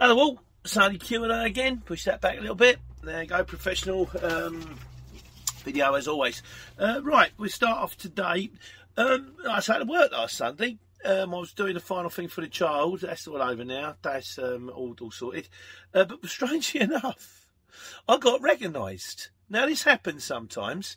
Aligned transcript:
Hello 0.00 0.18
all, 0.18 0.40
Sunny 0.64 0.96
Q&A 0.96 1.44
again. 1.44 1.82
Push 1.84 2.06
that 2.06 2.22
back 2.22 2.38
a 2.38 2.40
little 2.40 2.56
bit. 2.56 2.78
There 3.02 3.22
you 3.22 3.28
go, 3.28 3.44
professional 3.44 4.08
um, 4.22 4.78
video 5.58 5.92
as 5.92 6.08
always. 6.08 6.42
Uh, 6.78 7.02
right, 7.04 7.32
we 7.36 7.50
start 7.50 7.76
off 7.76 7.98
today. 7.98 8.48
Um, 8.96 9.34
I 9.46 9.58
at 9.58 9.86
work 9.86 10.10
last 10.10 10.38
Sunday. 10.38 10.78
Um, 11.04 11.34
I 11.34 11.38
was 11.40 11.52
doing 11.52 11.74
the 11.74 11.80
final 11.80 12.08
thing 12.08 12.28
for 12.28 12.40
the 12.40 12.48
child. 12.48 13.02
That's 13.02 13.28
all 13.28 13.42
over 13.42 13.62
now. 13.62 13.96
That's 14.00 14.38
um, 14.38 14.72
all, 14.74 14.96
all 15.02 15.10
sorted. 15.10 15.50
Uh, 15.92 16.06
but 16.06 16.24
strangely 16.24 16.80
enough, 16.80 17.50
I 18.08 18.16
got 18.16 18.40
recognised. 18.40 19.28
Now 19.50 19.66
this 19.66 19.82
happens 19.82 20.24
sometimes. 20.24 20.96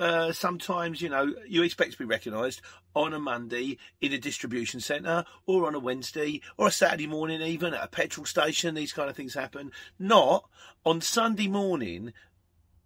Uh, 0.00 0.32
sometimes, 0.32 1.02
you 1.02 1.10
know, 1.10 1.34
you 1.46 1.62
expect 1.62 1.92
to 1.92 1.98
be 1.98 2.06
recognised 2.06 2.62
on 2.96 3.12
a 3.12 3.18
Monday 3.18 3.76
in 4.00 4.14
a 4.14 4.18
distribution 4.18 4.80
centre 4.80 5.26
or 5.44 5.66
on 5.66 5.74
a 5.74 5.78
Wednesday 5.78 6.40
or 6.56 6.68
a 6.68 6.72
Saturday 6.72 7.06
morning, 7.06 7.42
even 7.42 7.74
at 7.74 7.84
a 7.84 7.86
petrol 7.86 8.24
station. 8.24 8.74
These 8.74 8.94
kind 8.94 9.10
of 9.10 9.14
things 9.14 9.34
happen. 9.34 9.72
Not 9.98 10.48
on 10.86 11.02
Sunday 11.02 11.48
morning 11.48 12.14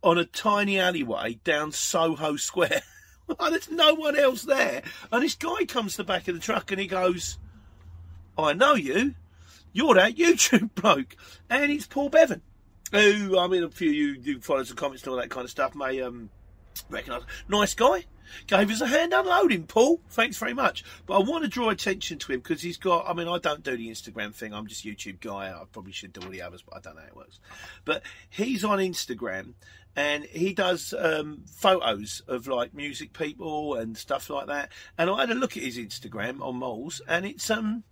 on 0.02 0.18
a 0.18 0.24
tiny 0.24 0.76
alleyway 0.76 1.38
down 1.44 1.70
Soho 1.70 2.34
Square. 2.34 2.82
There's 3.38 3.70
no 3.70 3.94
one 3.94 4.18
else 4.18 4.42
there. 4.42 4.82
And 5.12 5.22
this 5.22 5.36
guy 5.36 5.66
comes 5.66 5.92
to 5.92 5.98
the 5.98 6.04
back 6.04 6.26
of 6.26 6.34
the 6.34 6.40
truck 6.40 6.72
and 6.72 6.80
he 6.80 6.88
goes, 6.88 7.38
I 8.36 8.54
know 8.54 8.74
you. 8.74 9.14
You're 9.72 9.94
that 9.94 10.16
YouTube 10.16 10.74
bloke. 10.74 11.14
And 11.48 11.70
it's 11.70 11.86
Paul 11.86 12.08
Bevan. 12.08 12.42
Who, 12.90 13.38
I 13.38 13.46
mean, 13.46 13.62
a 13.62 13.70
few 13.70 13.90
of 13.90 13.94
you 13.94 14.34
who 14.34 14.40
follow 14.40 14.64
some 14.64 14.76
comments 14.76 15.04
and 15.04 15.12
all 15.12 15.20
that 15.20 15.30
kind 15.30 15.44
of 15.44 15.50
stuff 15.50 15.76
may 15.76 16.00
um, 16.00 16.28
recognise. 16.88 17.22
Nice 17.48 17.74
guy. 17.74 18.04
Gave 18.46 18.70
us 18.70 18.80
a 18.80 18.86
hand 18.86 19.12
unloading, 19.12 19.66
Paul. 19.66 20.00
Thanks 20.10 20.36
very 20.36 20.54
much. 20.54 20.84
But 21.06 21.14
I 21.14 21.18
want 21.18 21.44
to 21.44 21.48
draw 21.48 21.70
attention 21.70 22.18
to 22.18 22.32
him 22.32 22.40
because 22.40 22.62
he's 22.62 22.78
got. 22.78 23.08
I 23.08 23.12
mean, 23.14 23.28
I 23.28 23.38
don't 23.38 23.62
do 23.62 23.76
the 23.76 23.88
Instagram 23.88 24.34
thing. 24.34 24.52
I'm 24.52 24.66
just 24.66 24.84
YouTube 24.84 25.20
guy. 25.20 25.50
I 25.50 25.62
probably 25.72 25.92
should 25.92 26.12
do 26.12 26.22
all 26.22 26.30
the 26.30 26.42
others, 26.42 26.62
but 26.62 26.76
I 26.76 26.80
don't 26.80 26.96
know 26.96 27.02
how 27.02 27.08
it 27.08 27.16
works. 27.16 27.40
But 27.84 28.02
he's 28.30 28.64
on 28.64 28.78
Instagram 28.78 29.54
and 29.96 30.24
he 30.24 30.52
does 30.52 30.92
um, 30.98 31.44
photos 31.46 32.22
of 32.26 32.46
like 32.46 32.74
music 32.74 33.12
people 33.12 33.74
and 33.74 33.96
stuff 33.96 34.28
like 34.30 34.46
that. 34.46 34.70
And 34.98 35.08
I 35.08 35.20
had 35.20 35.30
a 35.30 35.34
look 35.34 35.56
at 35.56 35.62
his 35.62 35.78
Instagram 35.78 36.40
on 36.40 36.56
Moles, 36.56 37.00
and 37.06 37.24
it's 37.24 37.50
um 37.50 37.84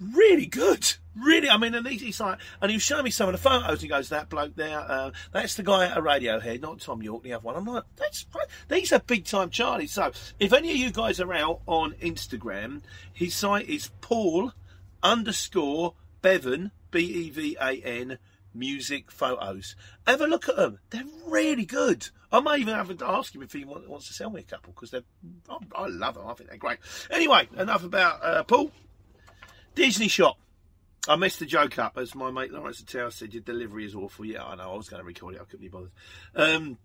really 0.00 0.46
good. 0.46 0.94
Really, 1.20 1.50
I 1.50 1.56
mean, 1.56 1.74
and 1.74 1.86
he's, 1.86 2.20
like, 2.20 2.38
and 2.62 2.70
he 2.70 2.76
was 2.76 2.84
showing 2.84 3.02
me 3.02 3.10
some 3.10 3.28
of 3.28 3.32
the 3.32 3.38
photos. 3.38 3.82
He 3.82 3.88
goes, 3.88 4.10
"That 4.10 4.28
bloke 4.28 4.54
there, 4.54 4.78
uh, 4.78 5.10
that's 5.32 5.56
the 5.56 5.64
guy 5.64 5.86
at 5.86 5.96
a 5.96 6.00
Radiohead, 6.00 6.60
not 6.62 6.80
Thom 6.80 7.02
Yorke, 7.02 7.24
the 7.24 7.32
other 7.32 7.42
one." 7.42 7.56
I'm 7.56 7.64
like, 7.64 7.84
"That's 7.96 8.26
these 8.68 8.92
are 8.92 9.00
big 9.00 9.24
time 9.24 9.50
Charlie." 9.70 9.86
So, 9.86 10.12
if 10.38 10.52
any 10.52 10.70
of 10.70 10.76
you 10.76 10.90
guys 10.90 11.20
are 11.20 11.32
out 11.32 11.60
on 11.66 11.92
Instagram, 11.94 12.82
his 13.12 13.34
site 13.34 13.68
is 13.68 13.90
Paul 14.00 14.52
underscore 15.02 15.94
Bevan 16.22 16.72
B 16.90 17.00
E 17.00 17.30
V 17.30 17.56
A 17.60 17.72
N 17.82 18.18
music 18.52 19.10
photos. 19.10 19.76
Have 20.06 20.20
a 20.20 20.26
look 20.26 20.48
at 20.48 20.56
them; 20.56 20.78
they're 20.90 21.04
really 21.26 21.64
good. 21.64 22.08
I 22.32 22.40
may 22.40 22.58
even 22.58 22.74
have 22.74 22.96
to 22.96 23.06
ask 23.06 23.34
him 23.34 23.42
if 23.42 23.52
he 23.52 23.64
wants 23.64 24.06
to 24.06 24.12
sell 24.12 24.30
me 24.30 24.40
a 24.40 24.44
couple 24.44 24.72
because 24.72 24.90
they're. 24.90 25.02
I 25.74 25.86
love 25.86 26.14
them. 26.14 26.26
I 26.26 26.34
think 26.34 26.50
they're 26.50 26.58
great. 26.58 26.78
Anyway, 27.10 27.48
enough 27.56 27.84
about 27.84 28.24
uh, 28.24 28.42
Paul. 28.44 28.70
Disney 29.74 30.08
shop. 30.08 30.36
I 31.08 31.16
messed 31.16 31.38
the 31.38 31.46
joke 31.46 31.78
up, 31.78 31.96
as 31.96 32.14
my 32.14 32.30
mate 32.30 32.52
Lawrence 32.52 32.82
Tower 32.82 33.10
said. 33.10 33.32
Your 33.32 33.42
delivery 33.42 33.86
is 33.86 33.94
awful. 33.94 34.24
Yeah, 34.24 34.44
I 34.44 34.56
know. 34.56 34.72
I 34.72 34.76
was 34.76 34.88
going 34.88 35.00
to 35.00 35.06
record 35.06 35.34
it. 35.34 35.40
I 35.40 35.44
couldn't 35.44 35.60
be 35.60 35.68
bothered. 35.68 35.92
Um, 36.34 36.76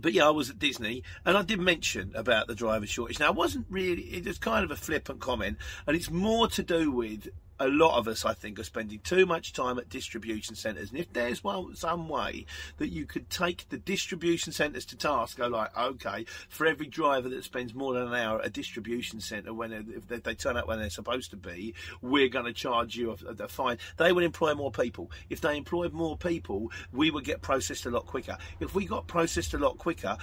but 0.00 0.12
yeah, 0.12 0.26
I 0.26 0.30
was 0.30 0.50
at 0.50 0.58
Disney, 0.58 1.02
and 1.24 1.36
I 1.36 1.42
did 1.42 1.60
mention 1.60 2.12
about 2.14 2.46
the 2.46 2.54
driver 2.54 2.86
shortage. 2.86 3.20
Now, 3.20 3.30
it 3.30 3.36
wasn't 3.36 3.66
really. 3.68 4.02
It 4.02 4.26
was 4.26 4.38
kind 4.38 4.64
of 4.64 4.70
a 4.70 4.76
flippant 4.76 5.20
comment, 5.20 5.58
and 5.86 5.96
it's 5.96 6.10
more 6.10 6.48
to 6.48 6.62
do 6.62 6.90
with 6.90 7.28
a 7.60 7.68
lot 7.68 7.96
of 7.98 8.08
us, 8.08 8.24
I 8.24 8.34
think, 8.34 8.58
are 8.58 8.64
spending 8.64 8.98
too 9.00 9.26
much 9.26 9.52
time 9.52 9.78
at 9.78 9.88
distribution 9.88 10.54
centres. 10.54 10.90
And 10.90 10.98
if 10.98 11.12
there's 11.12 11.44
one, 11.44 11.74
some 11.76 12.08
way 12.08 12.46
that 12.78 12.88
you 12.88 13.06
could 13.06 13.30
take 13.30 13.68
the 13.68 13.78
distribution 13.78 14.52
centres 14.52 14.84
to 14.86 14.96
task, 14.96 15.38
go 15.38 15.46
like, 15.46 15.76
okay, 15.76 16.26
for 16.48 16.66
every 16.66 16.86
driver 16.86 17.28
that 17.28 17.44
spends 17.44 17.74
more 17.74 17.94
than 17.94 18.08
an 18.08 18.14
hour 18.14 18.40
at 18.40 18.46
a 18.46 18.50
distribution 18.50 19.20
centre 19.20 19.54
when 19.54 19.72
if 19.72 20.08
they, 20.08 20.18
they, 20.18 20.34
turn 20.34 20.56
up 20.56 20.66
when 20.66 20.78
they're 20.78 20.90
supposed 20.90 21.30
to 21.30 21.36
be, 21.36 21.74
we're 22.00 22.28
going 22.28 22.46
to 22.46 22.52
charge 22.52 22.96
you 22.96 23.16
a, 23.28 23.42
a, 23.44 23.48
fine. 23.48 23.78
They 23.96 24.12
would 24.12 24.24
employ 24.24 24.54
more 24.54 24.72
people. 24.72 25.10
If 25.30 25.40
they 25.40 25.56
employed 25.56 25.92
more 25.92 26.16
people, 26.16 26.70
we 26.92 27.10
would 27.10 27.24
get 27.24 27.42
processed 27.42 27.86
a 27.86 27.90
lot 27.90 28.06
quicker. 28.06 28.36
If 28.60 28.74
we 28.74 28.86
got 28.86 29.06
processed 29.06 29.54
a 29.54 29.58
lot 29.58 29.78
quicker, 29.78 30.16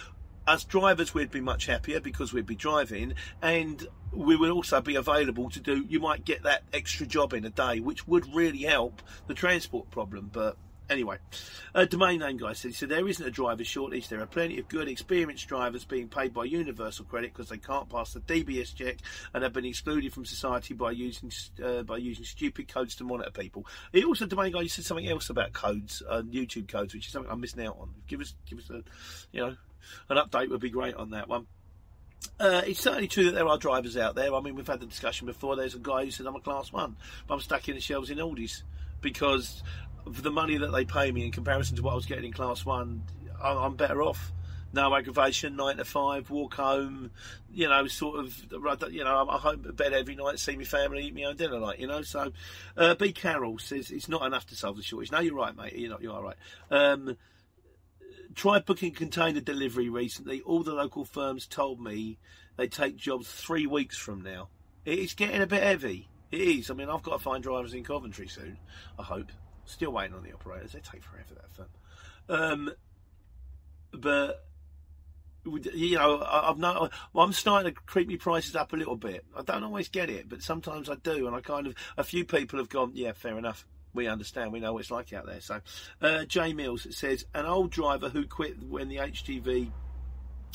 as 0.49 0.63
drivers, 0.63 1.13
we'd 1.13 1.29
be 1.29 1.41
much 1.41 1.67
happier 1.67 1.99
because 1.99 2.33
we'd 2.33 2.47
be 2.47 2.55
driving, 2.55 3.13
and 3.41 3.87
we 4.11 4.35
would 4.35 4.49
also 4.49 4.81
be 4.81 4.95
available 4.95 5.49
to 5.51 5.59
do. 5.59 5.85
You 5.87 5.99
might 5.99 6.25
get 6.25 6.43
that 6.43 6.63
extra 6.73 7.05
job 7.05 7.33
in 7.33 7.45
a 7.45 7.51
day, 7.51 7.79
which 7.79 8.07
would 8.07 8.33
really 8.33 8.63
help 8.63 9.03
the 9.27 9.35
transport 9.35 9.91
problem. 9.91 10.31
But 10.33 10.57
anyway, 10.89 11.17
uh, 11.75 11.85
domain 11.85 12.19
name 12.19 12.38
guy 12.38 12.53
said, 12.53 12.73
so 12.73 12.85
there 12.85 13.07
isn't 13.07 13.25
a 13.25 13.31
driver 13.31 13.63
shortage. 13.63 14.07
There 14.07 14.22
are 14.22 14.25
plenty 14.25 14.59
of 14.59 14.67
good, 14.67 14.88
experienced 14.88 15.47
drivers 15.47 15.85
being 15.85 16.07
paid 16.07 16.33
by 16.33 16.45
Universal 16.45 17.05
Credit 17.05 17.33
because 17.33 17.50
they 17.50 17.57
can't 17.57 17.89
pass 17.89 18.13
the 18.13 18.22
DBS 18.22 18.73
check 18.73 18.97
and 19.33 19.44
have 19.44 19.53
been 19.53 19.66
excluded 19.66 20.13
from 20.13 20.25
society 20.25 20.73
by 20.73 20.91
using 20.91 21.31
uh, 21.63 21.83
by 21.83 21.97
using 21.97 22.25
stupid 22.25 22.67
codes 22.67 22.95
to 22.95 23.03
monitor 23.03 23.31
people. 23.31 23.66
He 23.91 24.03
also, 24.03 24.25
domain 24.25 24.51
guy, 24.51 24.67
said 24.67 24.85
something 24.85 25.07
else 25.07 25.30
about 25.30 25.53
codes, 25.53 26.01
uh, 26.07 26.21
YouTube 26.21 26.68
codes, 26.68 26.94
which 26.94 27.07
is 27.07 27.12
something 27.12 27.31
I'm 27.31 27.41
missing 27.41 27.65
out 27.65 27.77
on. 27.80 27.94
Give 28.07 28.21
us, 28.21 28.33
give 28.50 28.59
us 28.59 28.69
a, 28.69 28.83
you 29.31 29.41
know, 29.41 29.56
an 30.09 30.18
update 30.18 30.50
would 30.50 30.62
be 30.62 30.69
great 30.69 30.95
on 30.95 31.12
that 31.12 31.27
one. 31.27 31.47
Uh, 32.39 32.62
it's 32.65 32.81
certainly 32.81 33.07
true 33.07 33.25
that 33.25 33.36
there 33.36 33.47
are 33.47 33.57
drivers 33.57 33.97
out 33.97 34.15
there. 34.15 34.33
I 34.33 34.41
mean, 34.41 34.56
we've 34.56 34.68
had 34.68 34.80
the 34.80 34.86
discussion 34.86 35.27
before. 35.27 35.56
There's 35.56 35.75
a 35.75 35.80
guy 35.80 36.06
who 36.06 36.12
said, 36.12 36.25
I'm 36.25 36.36
a 36.36 36.41
class 36.41 36.71
one, 36.71 36.95
but 37.27 37.36
I'm 37.36 37.39
stuck 37.39 37.68
in 37.69 37.75
the 37.75 37.81
shelves 37.81 38.09
in 38.09 38.18
Aldi's 38.18 38.63
because 39.01 39.63
for 40.06 40.22
the 40.22 40.31
money 40.31 40.57
that 40.57 40.72
they 40.72 40.86
pay 40.86 41.12
me 41.12 41.25
in 41.25 41.31
comparison 41.31 41.75
to 41.78 41.84
what 41.84 41.92
I 41.92 41.96
was 41.96 42.06
getting 42.06 42.25
in 42.25 42.34
class 42.34 42.66
one, 42.66 43.04
I'm 43.42 43.75
better 43.75 44.01
off. 44.01 44.31
No 44.72 44.96
aggravation, 44.96 45.56
nine 45.56 45.78
to 45.78 45.86
five, 45.86 46.30
walk 46.30 46.54
home, 46.54 47.10
you 47.51 47.68
know, 47.68 47.88
sort 47.88 48.19
of, 48.19 48.38
you 48.92 49.04
know, 49.04 49.28
I'm 49.28 49.40
home 49.40 49.63
to 49.63 49.74
bed 49.74 49.94
every 49.94 50.13
night, 50.16 50.38
see 50.38 50.56
my 50.57 50.63
family, 50.63 51.06
eat 51.06 51.16
my 51.16 51.24
own 51.24 51.38
dinner, 51.38 51.57
like, 51.57 51.80
you 51.80 51.88
know. 51.88 52.04
So, 52.04 52.31
uh, 52.78 52.94
B. 52.94 53.12
Carroll 53.12 53.57
says 53.57 53.90
it's 53.90 54.07
not 54.07 54.24
enough 54.28 54.46
to 54.48 54.56
solve 54.56 54.78
the 54.78 54.84
shortage. 54.84 55.12
No, 55.12 55.19
you're 55.22 55.34
right, 55.34 55.56
mate. 55.56 55.75
You're 55.75 55.90
not, 55.90 56.04
you 56.04 56.12
are 56.12 56.22
right. 56.22 56.36
Um, 56.69 57.18
tried 58.36 58.66
booking 58.66 58.94
container 58.94 59.42
delivery 59.42 59.90
recently. 59.90 60.42
All 60.42 60.62
the 60.62 60.74
local 60.74 61.04
firms 61.04 61.48
told 61.48 61.81
me 61.81 62.19
they 62.56 62.68
take 62.68 62.96
jobs 62.96 63.28
three 63.28 63.66
weeks 63.66 63.98
from 63.98 64.22
now. 64.22 64.50
It's 64.86 65.16
getting 65.16 65.42
a 65.42 65.48
bit 65.48 65.63
heavy. 65.63 66.10
It 66.31 66.42
is. 66.42 66.69
I 66.69 66.75
mean, 66.75 66.90
I've 66.90 67.01
got 67.01 67.13
to 67.13 67.19
find 67.19 67.42
drivers 67.42 67.74
in 67.74 67.84
Coventry 67.84 68.28
soon. 68.28 68.60
I 69.00 69.04
hope. 69.04 69.31
Still 69.69 69.92
waiting 69.92 70.16
on 70.16 70.24
the 70.24 70.33
operators. 70.33 70.71
They 70.71 70.80
take 70.80 71.04
forever 71.04 71.36
that 71.36 71.54
firm. 71.56 71.68
Um, 72.27 72.71
but 73.94 74.44
you 75.45 75.95
know, 75.95 76.25
I've 76.27 76.57
not. 76.57 76.92
I'm 77.16 77.33
starting 77.33 77.71
to 77.71 77.80
creep 77.81 78.10
my 78.10 78.16
prices 78.16 78.56
up 78.56 78.74
a 78.74 78.75
little 78.75 78.95
bit. 78.95 79.24
I 79.38 79.44
don't 79.44 79.63
always 79.63 79.88
get 79.88 80.10
it, 80.10 80.27
but 80.27 80.42
sometimes 80.42 80.89
I 80.89 80.95
do, 80.95 81.27
and 81.27 81.36
I 81.36 81.42
kind 81.42 81.68
of. 81.68 81.75
A 82.00 82.04
few 82.04 82.25
people 82.25 82.57
have 82.57 82.69
gone, 82.69 82.94
yeah, 82.95 83.12
fair 83.13 83.38
enough. 83.38 83.68
We 83.94 84.07
understand. 84.07 84.51
We 84.51 84.60
know 84.60 84.74
what 84.74 84.80
it's 84.80 84.92
like 84.92 85.13
out 85.13 85.27
there. 85.27 85.39
So, 85.39 85.62
uh, 86.01 86.25
Jay 86.25 86.51
Mills 86.54 86.88
says 86.89 87.25
an 87.36 87.45
old 87.45 87.69
driver 87.69 88.10
who 88.10 88.25
quit 88.25 88.63
when 88.63 88.89
the 88.89 88.98
HGV 88.98 89.72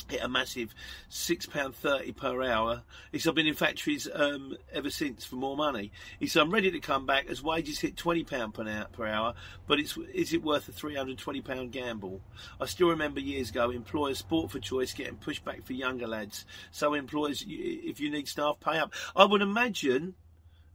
hit 0.09 0.21
a 0.21 0.27
massive 0.27 0.73
six 1.09 1.45
pound 1.45 1.75
thirty 1.75 2.11
per 2.11 2.43
hour. 2.43 2.83
He 3.11 3.19
said, 3.19 3.31
"I've 3.31 3.35
been 3.35 3.47
in 3.47 3.55
factories 3.55 4.07
um, 4.13 4.55
ever 4.71 4.89
since 4.89 5.25
for 5.25 5.35
more 5.35 5.57
money." 5.57 5.91
He 6.19 6.27
said, 6.27 6.41
"I'm 6.41 6.51
ready 6.51 6.69
to 6.71 6.79
come 6.79 7.05
back 7.05 7.27
as 7.27 7.41
wages 7.41 7.79
hit 7.79 7.97
twenty 7.97 8.23
pound 8.23 8.53
per 8.53 9.05
hour, 9.07 9.33
but 9.67 9.79
it's 9.79 9.97
is 10.13 10.33
it 10.33 10.43
worth 10.43 10.67
a 10.69 10.71
three 10.71 10.95
hundred 10.95 11.17
twenty 11.17 11.41
pound 11.41 11.71
gamble?" 11.71 12.21
I 12.61 12.65
still 12.65 12.89
remember 12.89 13.19
years 13.19 13.49
ago, 13.49 13.71
employers 13.71 14.19
sport 14.19 14.51
for 14.51 14.59
choice 14.59 14.93
getting 14.93 15.15
pushed 15.15 15.43
back 15.43 15.65
for 15.65 15.73
younger 15.73 16.07
lads. 16.07 16.45
So 16.71 16.93
employers, 16.93 17.43
if 17.47 17.99
you 17.99 18.11
need 18.11 18.27
staff, 18.27 18.59
pay 18.59 18.77
up. 18.77 18.93
I 19.15 19.25
would 19.25 19.41
imagine, 19.41 20.15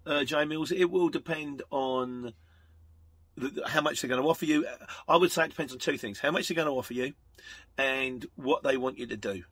uh, 0.06 0.24
Jay 0.24 0.44
Mills, 0.44 0.72
it 0.72 0.90
will 0.90 1.08
depend 1.08 1.62
on 1.70 2.32
how 3.66 3.80
much 3.80 4.00
they're 4.00 4.08
going 4.08 4.22
to 4.22 4.28
offer 4.28 4.44
you. 4.44 4.66
I 5.08 5.16
would 5.16 5.32
say 5.32 5.44
it 5.44 5.50
depends 5.50 5.72
on 5.72 5.78
two 5.78 5.98
things: 5.98 6.20
how 6.20 6.30
much 6.30 6.48
they're 6.48 6.54
going 6.54 6.68
to 6.68 6.72
offer 6.72 6.94
you, 6.94 7.14
and 7.78 8.24
what 8.36 8.62
they 8.62 8.76
want 8.76 8.98
you 8.98 9.06
to 9.06 9.16
do. 9.16 9.44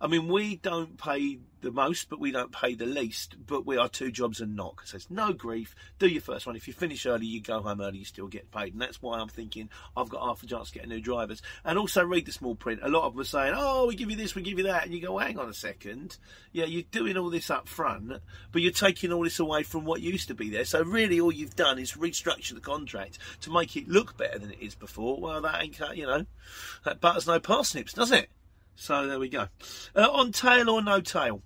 I 0.00 0.06
mean, 0.08 0.28
we 0.28 0.56
don't 0.56 0.98
pay 0.98 1.38
the 1.62 1.72
most, 1.72 2.10
but 2.10 2.20
we 2.20 2.30
don't 2.30 2.52
pay 2.52 2.74
the 2.74 2.86
least. 2.86 3.36
But 3.46 3.66
we 3.66 3.76
are 3.76 3.88
two 3.88 4.12
jobs 4.12 4.40
and 4.40 4.54
knock. 4.54 4.82
So 4.86 4.96
it's 4.96 5.10
no 5.10 5.32
grief. 5.32 5.74
Do 5.98 6.06
your 6.06 6.20
first 6.20 6.46
one. 6.46 6.54
If 6.54 6.68
you 6.68 6.74
finish 6.74 7.06
early, 7.06 7.26
you 7.26 7.40
go 7.40 7.60
home 7.60 7.80
early, 7.80 7.98
you 7.98 8.04
still 8.04 8.26
get 8.26 8.50
paid. 8.50 8.72
And 8.72 8.82
that's 8.82 9.00
why 9.00 9.18
I'm 9.18 9.28
thinking 9.28 9.70
I've 9.96 10.08
got 10.08 10.22
half 10.22 10.42
a 10.42 10.46
chance 10.46 10.70
to 10.70 10.78
get 10.78 10.88
new 10.88 11.00
drivers. 11.00 11.40
And 11.64 11.78
also 11.78 12.04
read 12.04 12.26
the 12.26 12.32
small 12.32 12.54
print. 12.54 12.80
A 12.82 12.88
lot 12.88 13.04
of 13.04 13.14
them 13.14 13.22
are 13.22 13.24
saying, 13.24 13.54
oh, 13.56 13.86
we 13.86 13.96
give 13.96 14.10
you 14.10 14.16
this, 14.16 14.34
we 14.34 14.42
give 14.42 14.58
you 14.58 14.64
that. 14.64 14.84
And 14.84 14.94
you 14.94 15.00
go, 15.00 15.18
hang 15.18 15.38
on 15.38 15.48
a 15.48 15.54
second. 15.54 16.18
Yeah, 16.52 16.66
you're 16.66 16.82
doing 16.90 17.16
all 17.16 17.30
this 17.30 17.50
up 17.50 17.66
front, 17.66 18.12
but 18.52 18.62
you're 18.62 18.72
taking 18.72 19.12
all 19.12 19.24
this 19.24 19.38
away 19.38 19.62
from 19.62 19.84
what 19.84 20.02
used 20.02 20.28
to 20.28 20.34
be 20.34 20.50
there. 20.50 20.64
So 20.64 20.82
really 20.82 21.20
all 21.20 21.32
you've 21.32 21.56
done 21.56 21.78
is 21.78 21.92
restructure 21.92 22.54
the 22.54 22.60
contract 22.60 23.18
to 23.40 23.52
make 23.52 23.76
it 23.76 23.88
look 23.88 24.16
better 24.16 24.38
than 24.38 24.50
it 24.52 24.60
is 24.60 24.74
before. 24.74 25.18
Well, 25.20 25.40
that 25.40 25.62
ain't, 25.62 25.80
you 25.94 26.06
know, 26.06 26.26
that 26.84 27.00
butters 27.00 27.26
no 27.26 27.40
parsnips, 27.40 27.94
does 27.94 28.12
it? 28.12 28.28
So 28.76 29.06
there 29.06 29.18
we 29.18 29.28
go. 29.28 29.48
Uh, 29.94 30.08
on 30.12 30.32
tail 30.32 30.70
or 30.70 30.82
no 30.82 31.00
tail, 31.00 31.42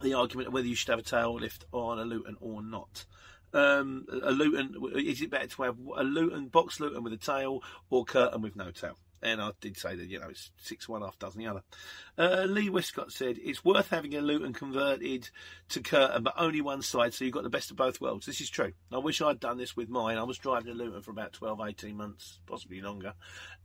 the 0.00 0.14
argument 0.14 0.48
of 0.48 0.54
whether 0.54 0.66
you 0.66 0.74
should 0.74 0.88
have 0.88 1.00
a 1.00 1.02
tail 1.02 1.34
lift 1.34 1.64
on 1.72 1.98
a 1.98 2.04
Luton 2.04 2.36
or 2.40 2.62
not. 2.62 3.04
Um, 3.52 4.06
a 4.22 4.30
Luton, 4.30 4.74
is 4.96 5.20
it 5.20 5.30
better 5.30 5.46
to 5.48 5.62
have 5.64 5.76
a 5.96 6.02
Luton 6.02 6.48
box 6.48 6.80
Luton 6.80 7.02
with 7.02 7.12
a 7.12 7.18
tail 7.18 7.62
or 7.90 8.04
curtain 8.04 8.40
with 8.40 8.56
no 8.56 8.70
tail? 8.70 8.96
And 9.24 9.40
I 9.40 9.52
did 9.60 9.76
say 9.76 9.96
that, 9.96 10.06
you 10.06 10.20
know, 10.20 10.28
it's 10.28 10.50
six 10.58 10.88
one 10.88 11.02
half 11.02 11.18
dozen 11.18 11.40
the 11.40 11.46
other. 11.46 11.62
Uh, 12.16 12.44
Lee 12.48 12.70
Westcott 12.70 13.10
said, 13.10 13.38
it's 13.42 13.64
worth 13.64 13.88
having 13.88 14.14
a 14.14 14.20
Luton 14.20 14.52
converted 14.52 15.30
to 15.70 15.80
curtain, 15.80 16.22
but 16.22 16.34
only 16.36 16.60
one 16.60 16.82
side, 16.82 17.14
so 17.14 17.24
you've 17.24 17.34
got 17.34 17.42
the 17.42 17.50
best 17.50 17.70
of 17.70 17.76
both 17.76 18.00
worlds. 18.00 18.26
This 18.26 18.40
is 18.40 18.50
true. 18.50 18.72
I 18.92 18.98
wish 18.98 19.20
I'd 19.20 19.40
done 19.40 19.58
this 19.58 19.76
with 19.76 19.88
mine. 19.88 20.18
I 20.18 20.22
was 20.22 20.38
driving 20.38 20.70
a 20.70 20.74
Luton 20.74 21.02
for 21.02 21.10
about 21.10 21.32
12, 21.32 21.60
18 21.60 21.96
months, 21.96 22.38
possibly 22.46 22.80
longer. 22.80 23.14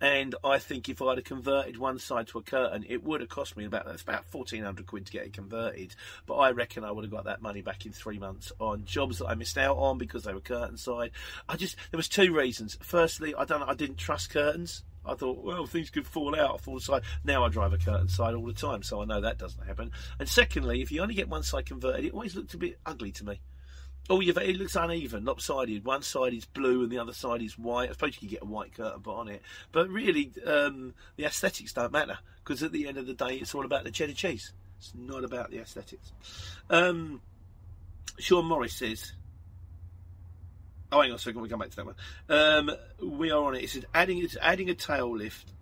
And 0.02 0.34
I 0.44 0.58
think 0.60 0.90
if 0.90 1.02
I'd 1.02 1.18
have 1.18 1.26
converted 1.26 1.78
one 1.78 2.00
side 2.00 2.28
to 2.30 2.40
a 2.40 2.42
curtain, 2.42 2.86
it 2.88 3.04
would 3.04 3.20
have 3.20 3.30
cost 3.30 3.58
me 3.58 3.66
about, 3.66 3.86
that's 3.86 4.02
about 4.02 4.26
1400 4.32 4.88
quid 4.88 5.06
to 5.08 5.12
get 5.12 5.26
it 5.26 5.34
converted. 5.34 5.94
But 6.26 6.36
I 6.36 6.52
reckon 6.52 6.86
I 6.86 6.92
would 6.92 7.04
have 7.04 7.12
got 7.12 7.26
that 7.26 7.42
money 7.42 7.62
back 7.62 7.86
in 7.86 7.92
three 7.92 8.18
months 8.18 8.52
on 8.60 8.86
jobs 8.86 9.20
that 9.20 9.28
I 9.28 9.36
missed 9.36 9.58
out 9.58 9.78
on 9.78 9.98
because 9.98 10.24
they 10.24 10.34
were 10.34 10.40
curtain 10.40 10.78
side. 10.78 11.12
I 11.48 11.58
just, 11.58 11.76
there 11.92 11.98
was 11.98 12.08
two 12.08 12.34
reasons. 12.34 12.78
Firstly, 12.82 13.36
I 13.36 13.46
don't 13.46 13.62
I 13.62 13.74
didn't 13.74 13.98
trust 13.98 14.32
curtains. 14.32 14.84
I 15.06 15.16
thought, 15.16 15.44
well, 15.44 15.66
things 15.66 15.90
could 15.90 16.06
fall 16.06 16.40
out, 16.40 16.62
fall 16.62 16.78
aside. 16.78 17.04
Now 17.24 17.46
I 17.46 17.50
drive 17.50 17.74
a 17.74 17.78
curtain 17.78 18.10
side 18.10 18.36
all 18.36 18.46
the 18.46 18.54
time, 18.54 18.84
so 18.84 19.02
I 19.02 19.06
know 19.06 19.22
that 19.22 19.38
doesn't 19.38 19.66
happen. 19.66 19.92
And 20.20 20.28
secondly, 20.28 20.82
if 20.82 20.92
you 20.92 21.02
only 21.02 21.16
get 21.16 21.30
one 21.30 21.44
side 21.44 21.66
converted, 21.66 22.06
it 22.06 22.14
always 22.14 22.36
looks 22.36 22.54
a 22.54 22.58
bit 22.58 22.80
ugly 22.86 23.12
to 23.14 23.26
me. 23.26 23.42
Oh, 24.12 24.22
yeah, 24.22 24.34
it 24.40 24.58
looks 24.58 24.76
uneven, 24.76 25.24
lopsided. 25.24 25.86
One 25.86 26.02
side 26.02 26.34
is 26.34 26.46
blue 26.46 26.82
and 26.82 26.92
the 26.92 26.98
other 26.98 27.14
side 27.14 27.44
is 27.44 27.60
white. 27.60 27.90
I 27.90 27.92
suppose 27.92 28.16
you 28.16 28.22
could 28.22 28.30
get 28.30 28.42
a 28.42 28.46
white 28.46 28.74
curtain 28.74 29.02
put 29.02 29.16
on 29.16 29.28
it, 29.28 29.44
but 29.72 29.88
really, 29.90 30.32
um, 30.46 30.96
the 31.16 31.26
aesthetics 31.26 31.74
don't 31.74 31.92
matter 31.92 32.18
because 32.44 32.64
at 32.64 32.72
the 32.72 32.88
end 32.88 32.98
of 32.98 33.06
the 33.06 33.14
day, 33.14 33.36
it's 33.36 33.54
all 33.54 33.66
about 33.66 33.84
the 33.84 33.92
cheddar 33.92 34.14
cheese. 34.14 34.52
It's 34.80 34.94
not 34.96 35.24
about 35.24 35.52
the 35.52 35.60
aesthetics. 35.60 36.12
Um, 36.70 37.22
Sean 38.18 38.46
Morris 38.46 38.74
says 38.74 39.14
Oh, 40.92 41.02
hang 41.02 41.12
on 41.12 41.18
a 41.18 41.20
second. 41.20 41.42
We 41.42 41.50
come 41.50 41.60
back 41.60 41.70
to 41.70 41.76
that 41.76 41.86
one. 41.86 41.96
Um, 42.30 42.72
we 43.02 43.32
are 43.32 43.44
on 43.44 43.56
it. 43.56 43.64
It 43.64 43.70
says 43.70 43.86
adding 43.94 44.28
adding 44.42 44.70
a 44.70 44.76
tail 44.76 45.16
lift 45.16 45.54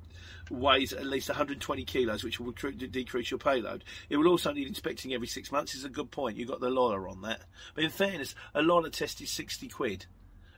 weighs 0.49 0.93
at 0.93 1.05
least 1.05 1.29
120 1.29 1.83
kilos, 1.83 2.23
which 2.23 2.39
will 2.39 2.51
decrease 2.51 3.31
your 3.31 3.37
payload. 3.37 3.83
It 4.09 4.17
will 4.17 4.29
also 4.29 4.51
need 4.53 4.67
inspecting 4.67 5.13
every 5.13 5.27
six 5.27 5.51
months. 5.51 5.75
Is 5.75 5.83
a 5.83 5.89
good 5.89 6.11
point. 6.11 6.37
You've 6.37 6.49
got 6.49 6.61
the 6.61 6.69
LOLER 6.69 7.07
on 7.07 7.21
that. 7.23 7.41
But 7.75 7.83
in 7.83 7.89
fairness, 7.89 8.35
a 8.53 8.61
LOLER 8.61 8.89
test 8.89 9.21
is 9.21 9.29
60 9.31 9.67
quid. 9.69 10.05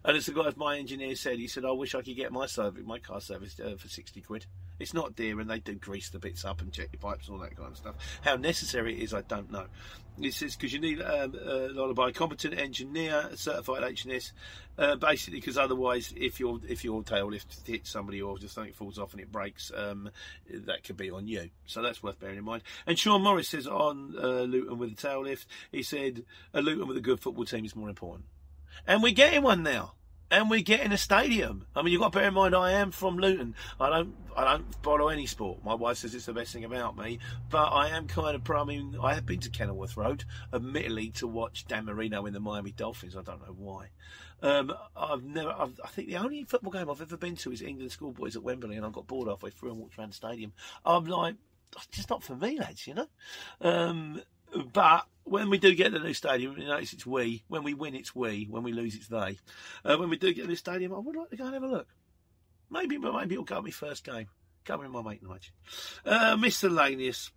And 0.05 0.15
as 0.15 0.27
the 0.27 0.33
guy, 0.33 0.51
my 0.55 0.77
engineer 0.77 1.15
said, 1.15 1.39
he 1.39 1.47
said, 1.47 1.65
"I 1.65 1.71
wish 1.71 1.93
I 1.93 2.01
could 2.01 2.15
get 2.15 2.31
my 2.31 2.45
service, 2.45 2.83
my 2.85 2.99
car 2.99 3.19
service 3.19 3.59
uh, 3.59 3.75
for 3.77 3.89
60 3.89 4.21
quid." 4.21 4.45
It's 4.79 4.93
not 4.93 5.15
dear, 5.15 5.39
and 5.39 5.49
they 5.49 5.59
do 5.59 5.75
grease 5.75 6.09
the 6.09 6.19
bits 6.19 6.45
up 6.45 6.61
and 6.61 6.71
check 6.71 6.89
your 6.91 6.99
pipes 6.99 7.27
and 7.27 7.35
all 7.35 7.41
that 7.43 7.55
kind 7.55 7.71
of 7.71 7.77
stuff. 7.77 7.95
How 8.21 8.35
necessary 8.35 8.97
it 8.97 9.03
is, 9.03 9.13
I 9.13 9.21
don't 9.21 9.51
know. 9.51 9.65
It 10.21 10.33
says 10.33 10.55
because 10.55 10.73
you 10.73 10.79
need 10.79 11.01
um, 11.01 11.35
uh, 11.35 12.03
a 12.03 12.13
competent 12.13 12.59
engineer, 12.59 13.29
a 13.31 13.37
certified 13.37 13.83
HNS, 13.83 14.31
uh, 14.77 14.95
basically 14.95 15.39
because 15.39 15.57
otherwise, 15.57 16.13
if 16.15 16.39
your 16.39 16.59
if 16.67 16.83
your 16.83 17.03
tail 17.03 17.31
lift 17.31 17.65
hits 17.65 17.89
somebody 17.89 18.21
or 18.21 18.37
just 18.37 18.55
something 18.55 18.73
falls 18.73 18.99
off 18.99 19.13
and 19.13 19.21
it 19.21 19.31
breaks, 19.31 19.71
um, 19.75 20.09
that 20.49 20.83
could 20.83 20.97
be 20.97 21.09
on 21.09 21.27
you. 21.27 21.49
So 21.65 21.81
that's 21.81 22.03
worth 22.03 22.19
bearing 22.19 22.37
in 22.37 22.43
mind. 22.43 22.63
And 22.85 22.99
Sean 22.99 23.21
Morris 23.21 23.49
says 23.49 23.65
on 23.65 24.13
uh, 24.21 24.41
Luton 24.41 24.77
with 24.77 24.91
a 24.91 24.95
tail 24.95 25.23
lift, 25.23 25.47
he 25.71 25.83
said 25.83 26.25
a 26.53 26.61
Luton 26.61 26.87
with 26.87 26.97
a 26.97 27.01
good 27.01 27.21
football 27.21 27.45
team 27.45 27.63
is 27.63 27.75
more 27.75 27.89
important, 27.89 28.25
and 28.85 29.01
we're 29.01 29.13
getting 29.13 29.41
one 29.41 29.63
now 29.63 29.93
and 30.31 30.49
we're 30.49 30.61
getting 30.61 30.91
a 30.91 30.97
stadium. 30.97 31.65
I 31.75 31.81
mean, 31.81 31.91
you've 31.91 32.01
got 32.01 32.13
to 32.13 32.19
bear 32.19 32.27
in 32.27 32.33
mind, 32.33 32.55
I 32.55 32.73
am 32.73 32.91
from 32.91 33.17
Luton. 33.17 33.55
I 33.79 33.89
don't, 33.89 34.15
I 34.35 34.43
don't 34.43 34.73
follow 34.83 35.09
any 35.09 35.25
sport. 35.25 35.63
My 35.63 35.73
wife 35.73 35.97
says 35.97 36.13
it's 36.13 36.25
the 36.25 36.33
best 36.33 36.53
thing 36.53 36.65
about 36.65 36.97
me, 36.97 37.19
but 37.49 37.67
I 37.67 37.89
am 37.89 38.07
kind 38.07 38.35
of. 38.35 38.49
I 38.49 38.63
mean, 38.63 38.97
I 39.01 39.13
have 39.13 39.25
been 39.25 39.39
to 39.41 39.49
Kenilworth 39.49 39.97
Road, 39.97 40.23
admittedly, 40.53 41.09
to 41.11 41.27
watch 41.27 41.65
Dan 41.67 41.85
Marino 41.85 42.25
in 42.25 42.33
the 42.33 42.39
Miami 42.39 42.71
Dolphins. 42.71 43.15
I 43.15 43.21
don't 43.21 43.41
know 43.41 43.55
why. 43.57 43.89
Um, 44.41 44.73
I've 44.95 45.23
never. 45.23 45.49
I've, 45.49 45.79
i 45.83 45.87
think 45.87 46.07
the 46.07 46.17
only 46.17 46.43
football 46.45 46.71
game 46.71 46.89
I've 46.89 47.01
ever 47.01 47.17
been 47.17 47.35
to 47.37 47.51
is 47.51 47.61
England 47.61 47.91
schoolboys 47.91 48.35
at 48.35 48.43
Wembley, 48.43 48.75
and 48.75 48.85
I 48.85 48.89
got 48.89 49.07
bored 49.07 49.27
halfway 49.27 49.49
through 49.49 49.71
and 49.71 49.79
walked 49.79 49.97
around 49.97 50.11
the 50.11 50.15
stadium. 50.15 50.53
I'm 50.85 51.05
like, 51.05 51.35
it's 51.75 51.87
just 51.87 52.09
not 52.09 52.23
for 52.23 52.35
me, 52.35 52.59
lads. 52.59 52.87
You 52.87 52.93
know. 52.95 53.07
Um, 53.61 54.21
but 54.73 55.05
when 55.23 55.49
we 55.49 55.57
do 55.57 55.75
get 55.75 55.91
the 55.91 55.99
new 55.99 56.13
stadium, 56.13 56.57
you 56.57 56.67
notice 56.67 56.93
it's 56.93 57.05
we. 57.05 57.43
When 57.47 57.63
we 57.63 57.73
win, 57.73 57.95
it's 57.95 58.15
we. 58.15 58.47
When 58.49 58.63
we 58.63 58.73
lose, 58.73 58.95
it's 58.95 59.07
they. 59.07 59.37
Uh, 59.85 59.97
when 59.97 60.09
we 60.09 60.17
do 60.17 60.33
get 60.33 60.43
the 60.43 60.47
new 60.47 60.55
stadium, 60.55 60.93
I 60.93 60.99
would 60.99 61.15
like 61.15 61.29
to 61.29 61.37
go 61.37 61.45
and 61.45 61.53
have 61.53 61.63
a 61.63 61.67
look. 61.67 61.87
Maybe, 62.69 62.97
but 62.97 63.13
maybe 63.13 63.35
it'll 63.35 63.45
go 63.45 63.61
my 63.61 63.71
first 63.71 64.03
game. 64.03 64.27
With 64.67 64.91
my 64.91 65.01
mate 65.01 65.23
Nigel. 65.23 65.53
Uh, 66.05 66.37
miscellaneous. 66.37 67.31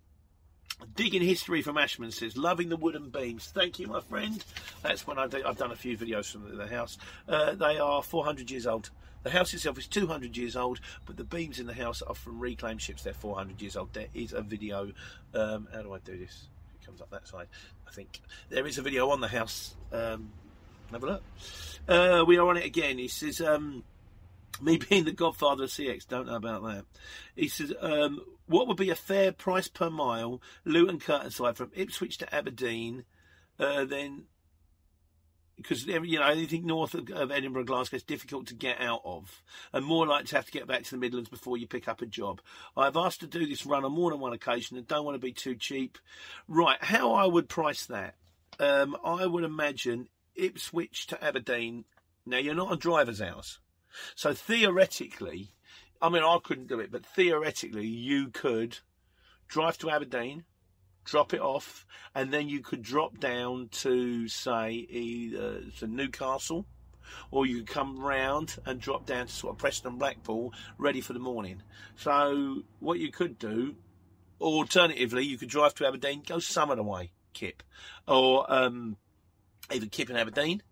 Digging 0.95 1.23
history 1.23 1.63
from 1.63 1.79
Ashman 1.79 2.11
says, 2.11 2.37
loving 2.37 2.69
the 2.69 2.77
wooden 2.77 3.09
beams. 3.09 3.47
Thank 3.47 3.79
you, 3.79 3.87
my 3.87 4.01
friend. 4.01 4.43
That's 4.83 5.07
when 5.07 5.17
I 5.17 5.25
do, 5.25 5.41
I've 5.43 5.57
done 5.57 5.71
a 5.71 5.75
few 5.75 5.97
videos 5.97 6.31
from 6.31 6.49
the, 6.49 6.63
the 6.63 6.67
house. 6.67 6.97
Uh, 7.27 7.55
they 7.55 7.79
are 7.79 8.03
400 8.03 8.51
years 8.51 8.67
old. 8.67 8.91
The 9.23 9.31
house 9.31 9.53
itself 9.53 9.79
is 9.79 9.87
200 9.87 10.37
years 10.37 10.55
old, 10.55 10.79
but 11.05 11.17
the 11.17 11.23
beams 11.23 11.59
in 11.59 11.65
the 11.65 11.73
house 11.73 12.01
are 12.03 12.13
from 12.13 12.39
reclaimed 12.39 12.81
ships. 12.81 13.03
They're 13.03 13.13
400 13.13 13.61
years 13.61 13.75
old. 13.75 13.93
There 13.93 14.07
is 14.13 14.33
a 14.33 14.41
video. 14.41 14.91
Um, 15.33 15.67
how 15.73 15.81
do 15.81 15.93
I 15.93 15.99
do 15.99 16.17
this? 16.17 16.49
Comes 16.85 17.01
up 17.01 17.09
that 17.11 17.27
side. 17.27 17.47
I 17.87 17.91
think 17.91 18.21
there 18.49 18.65
is 18.65 18.77
a 18.77 18.81
video 18.81 19.09
on 19.09 19.21
the 19.21 19.27
house. 19.27 19.75
Um, 19.91 20.31
have 20.91 21.03
a 21.03 21.07
look. 21.07 21.23
Uh, 21.87 22.23
we 22.25 22.37
are 22.37 22.47
on 22.47 22.57
it 22.57 22.65
again. 22.65 22.97
He 22.97 23.07
says, 23.07 23.41
um, 23.41 23.83
me 24.61 24.77
being 24.77 25.05
the 25.05 25.11
godfather 25.11 25.63
of 25.63 25.69
CX, 25.69 26.07
don't 26.07 26.27
know 26.27 26.35
about 26.35 26.63
that. 26.63 26.85
He 27.35 27.47
says, 27.47 27.73
um, 27.81 28.21
what 28.47 28.67
would 28.67 28.77
be 28.77 28.89
a 28.89 28.95
fair 28.95 29.31
price 29.31 29.67
per 29.67 29.89
mile, 29.89 30.41
Luton 30.65 30.99
Curtainside 30.99 31.55
from 31.55 31.71
Ipswich 31.73 32.17
to 32.19 32.35
Aberdeen, 32.35 33.05
uh, 33.59 33.85
then 33.85 34.25
because 35.57 35.85
you 35.85 36.19
know 36.19 36.27
anything 36.27 36.65
north 36.65 36.93
of, 36.93 37.31
Edinburgh, 37.31 37.65
Glasgow 37.65 37.97
is 37.97 38.03
difficult 38.03 38.47
to 38.47 38.55
get 38.55 38.81
out 38.81 39.01
of, 39.05 39.43
and 39.71 39.85
more 39.85 40.07
likely 40.07 40.27
to 40.27 40.35
have 40.35 40.45
to 40.45 40.51
get 40.51 40.67
back 40.67 40.83
to 40.83 40.91
the 40.91 40.97
Midlands 40.97 41.29
before 41.29 41.57
you 41.57 41.67
pick 41.67 41.87
up 41.87 42.01
a 42.01 42.05
job. 42.05 42.41
I've 42.75 42.97
asked 42.97 43.21
to 43.21 43.27
do 43.27 43.45
this 43.45 43.65
run 43.65 43.85
on 43.85 43.91
more 43.91 44.11
than 44.11 44.19
one 44.19 44.33
occasion 44.33 44.77
and 44.77 44.87
don't 44.87 45.05
want 45.05 45.15
to 45.15 45.25
be 45.25 45.33
too 45.33 45.55
cheap. 45.55 45.97
Right, 46.47 46.77
how 46.81 47.13
I 47.13 47.25
would 47.25 47.49
price 47.49 47.85
that? 47.87 48.15
Um, 48.59 48.97
I 49.03 49.25
would 49.25 49.43
imagine 49.43 50.09
Ipswich 50.35 51.07
to 51.07 51.23
Aberdeen. 51.23 51.85
Now 52.25 52.37
you're 52.37 52.55
not 52.55 52.73
a 52.73 52.77
driver's 52.77 53.19
house, 53.19 53.59
so 54.15 54.33
theoretically, 54.33 55.53
I 56.01 56.09
mean 56.09 56.23
I 56.23 56.37
couldn't 56.43 56.67
do 56.67 56.79
it, 56.79 56.91
but 56.91 57.05
theoretically 57.05 57.85
you 57.85 58.29
could 58.29 58.79
drive 59.47 59.77
to 59.79 59.89
Aberdeen 59.89 60.45
drop 61.03 61.33
it 61.33 61.41
off, 61.41 61.85
and 62.15 62.33
then 62.33 62.49
you 62.49 62.59
could 62.61 62.81
drop 62.81 63.19
down 63.19 63.69
to 63.69 64.27
say 64.27 64.71
either 64.71 65.61
to 65.79 65.87
Newcastle, 65.87 66.65
or 67.31 67.45
you 67.45 67.57
could 67.57 67.67
come 67.67 67.99
round 67.99 68.57
and 68.65 68.79
drop 68.79 69.05
down 69.05 69.27
to 69.27 69.31
sort 69.31 69.53
of 69.53 69.57
Preston 69.57 69.91
and 69.91 69.99
Blackpool, 69.99 70.53
ready 70.77 71.01
for 71.01 71.13
the 71.13 71.19
morning. 71.19 71.61
So 71.95 72.63
what 72.79 72.99
you 72.99 73.11
could 73.11 73.37
do, 73.37 73.75
alternatively, 74.39 75.25
you 75.25 75.37
could 75.37 75.49
drive 75.49 75.75
to 75.75 75.87
Aberdeen, 75.87 76.23
go 76.25 76.39
some 76.39 76.69
of 76.69 76.77
the 76.77 76.83
way, 76.83 77.11
Kip, 77.33 77.63
or 78.07 78.51
um, 78.51 78.97
either 79.71 79.87
Kip 79.87 80.09
and 80.09 80.17
Aberdeen 80.17 80.63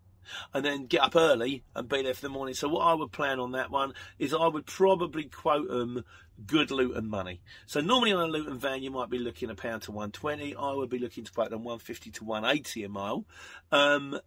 and 0.54 0.64
then 0.64 0.86
get 0.86 1.02
up 1.02 1.16
early 1.16 1.64
and 1.74 1.88
be 1.88 2.02
there 2.02 2.14
for 2.14 2.22
the 2.22 2.28
morning. 2.28 2.54
So 2.54 2.68
what 2.68 2.82
I 2.82 2.94
would 2.94 3.12
plan 3.12 3.40
on 3.40 3.52
that 3.52 3.70
one 3.70 3.94
is 4.18 4.32
I 4.32 4.46
would 4.46 4.66
probably 4.66 5.24
quote 5.24 5.68
them 5.68 6.04
good 6.46 6.70
Luton 6.70 7.08
money. 7.08 7.40
So 7.66 7.80
normally 7.80 8.12
on 8.12 8.28
a 8.28 8.32
Luton 8.32 8.58
van 8.58 8.82
you 8.82 8.90
might 8.90 9.10
be 9.10 9.18
looking 9.18 9.50
a 9.50 9.54
pound 9.54 9.82
to 9.82 9.92
120. 9.92 10.54
I 10.54 10.72
would 10.72 10.90
be 10.90 10.98
looking 10.98 11.24
to 11.24 11.32
quote 11.32 11.50
them 11.50 11.64
150 11.64 12.10
to 12.12 12.24
180 12.24 12.84
a 12.84 12.88
mile. 12.88 13.24
Um, 13.70 14.18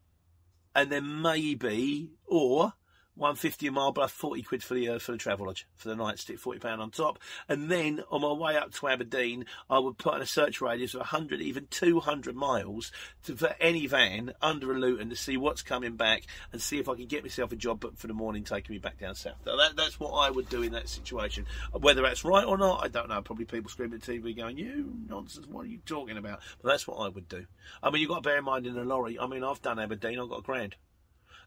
and 0.76 0.92
then 0.92 1.22
maybe, 1.22 2.12
or 2.26 2.74
150 3.16 3.68
a 3.68 3.72
mile 3.72 3.92
but 3.92 4.06
plus 4.06 4.12
40 4.12 4.42
quid 4.44 4.64
for 4.64 4.74
the 4.74 4.90
uh, 4.90 5.00
for 5.00 5.14
the 5.14 5.18
Travelodge 5.18 5.64
for 5.76 5.88
the 5.88 5.96
night 5.96 6.20
stick 6.20 6.38
40 6.38 6.60
pound 6.60 6.82
on 6.82 6.92
top. 6.92 7.18
And 7.48 7.72
then 7.72 8.04
on 8.12 8.22
my 8.22 8.32
way 8.34 8.58
up 8.58 8.72
to 8.74 8.88
Aberdeen 8.88 9.46
I 9.70 9.80
would 9.80 9.98
put 9.98 10.16
in 10.16 10.22
a 10.22 10.26
search 10.26 10.62
radius 10.62 10.94
of 10.94 11.00
100 11.00 11.42
even 11.42 11.68
200 11.70 12.36
miles 12.36 12.92
to, 13.24 13.36
for 13.36 13.56
any 13.60 13.88
van 13.88 14.34
under 14.42 14.72
a 14.72 14.76
Luton 14.78 15.10
to 15.10 15.16
see 15.16 15.38
what's 15.38 15.62
coming 15.62 15.96
back 15.96 16.24
and 16.52 16.62
see 16.62 16.78
if 16.78 16.90
I 16.90 16.96
can 16.96 17.08
get 17.08 17.24
myself 17.24 17.52
a 17.52 17.56
job 17.56 17.86
for 17.98 18.08
the 18.08 18.14
morning 18.14 18.44
taking 18.44 18.74
me 18.74 18.80
back 18.80 19.00
down 19.00 19.16
south. 19.16 19.38
So 19.46 19.58
that, 19.58 19.76
that's 19.76 20.00
what 20.00 20.12
I 20.12 20.30
would 20.30 20.50
do 20.50 20.62
in 20.62 20.74
that 20.74 20.90
situation. 20.90 21.46
Whether 21.72 22.02
that's 22.02 22.26
right 22.26 22.46
or 22.46 22.58
not 22.58 22.84
I 22.84 22.90
don't 22.90 23.10
know. 23.10 23.22
Probably 23.22 23.46
people 23.46 23.70
screaming 23.70 23.96
at 23.96 24.02
TV 24.02 24.36
going 24.36 24.58
you 24.58 24.94
nonsense 25.08 25.48
what 25.48 25.66
are 25.66 25.70
you 25.70 25.80
talking 25.86 26.18
about? 26.18 26.42
But 26.62 26.70
that's 26.70 26.88
what 26.88 26.98
I 26.98 27.10
would 27.10 27.30
do. 27.30 27.46
I 27.82 27.90
mean 27.90 28.02
you've 28.02 28.10
got 28.10 28.24
to 28.24 28.30
bear 28.30 28.38
in 28.38 28.44
mind 28.44 28.68
in 28.68 28.78
a 28.78 28.84
lorry 28.84 29.18
I 29.18 29.26
mean 29.28 29.44
I've 29.44 29.62
done 29.62 29.80
Aberdeen 29.80 30.20
I've 30.20 30.30
got 30.30 30.40
a 30.40 30.44
grand 30.44 30.76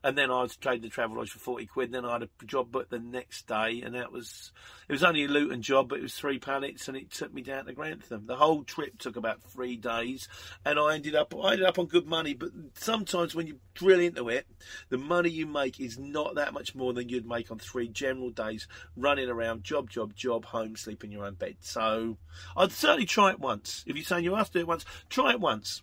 and 0.02 0.16
then 0.16 0.30
I 0.30 0.42
was 0.42 0.56
trading 0.56 0.82
the 0.82 0.88
Travelodge 0.88 1.30
for 1.30 1.38
forty 1.38 1.66
quid. 1.66 1.92
Then 1.92 2.04
I 2.04 2.14
had 2.14 2.22
a 2.22 2.44
job 2.46 2.70
booked 2.70 2.90
the 2.90 2.98
next 2.98 3.46
day, 3.46 3.82
and 3.84 3.94
that 3.94 4.12
was 4.12 4.52
it 4.88 4.92
was 4.92 5.04
only 5.04 5.24
a 5.24 5.28
Luton 5.28 5.62
job, 5.62 5.88
but 5.88 5.98
it 5.98 6.02
was 6.02 6.14
three 6.14 6.38
pallets, 6.38 6.88
and 6.88 6.96
it 6.96 7.10
took 7.10 7.32
me 7.32 7.42
down 7.42 7.66
to 7.66 7.72
Grantham. 7.72 8.26
The 8.26 8.36
whole 8.36 8.64
trip 8.64 8.98
took 8.98 9.16
about 9.16 9.42
three 9.42 9.76
days, 9.76 10.28
and 10.64 10.78
I 10.78 10.94
ended 10.94 11.14
up 11.14 11.34
I 11.34 11.52
ended 11.52 11.66
up 11.66 11.78
on 11.78 11.86
good 11.86 12.06
money. 12.06 12.34
But 12.34 12.50
sometimes 12.74 13.34
when 13.34 13.46
you 13.46 13.58
drill 13.74 14.00
into 14.00 14.28
it, 14.28 14.46
the 14.88 14.98
money 14.98 15.30
you 15.30 15.46
make 15.46 15.80
is 15.80 15.98
not 15.98 16.36
that 16.36 16.54
much 16.54 16.74
more 16.74 16.92
than 16.92 17.08
you'd 17.08 17.26
make 17.26 17.50
on 17.50 17.58
three 17.58 17.88
general 17.88 18.30
days 18.30 18.68
running 18.96 19.28
around, 19.28 19.64
job, 19.64 19.90
job, 19.90 20.14
job, 20.14 20.44
home, 20.44 20.76
sleep 20.76 21.04
in 21.04 21.12
your 21.12 21.24
own 21.24 21.34
bed. 21.34 21.56
So 21.60 22.18
I'd 22.56 22.72
certainly 22.72 23.06
try 23.06 23.30
it 23.30 23.40
once. 23.40 23.84
If 23.86 23.96
you're 23.96 24.04
saying 24.04 24.24
you 24.24 24.30
to 24.30 24.50
do 24.52 24.60
it 24.60 24.66
once, 24.66 24.84
try 25.08 25.32
it 25.32 25.40
once 25.40 25.82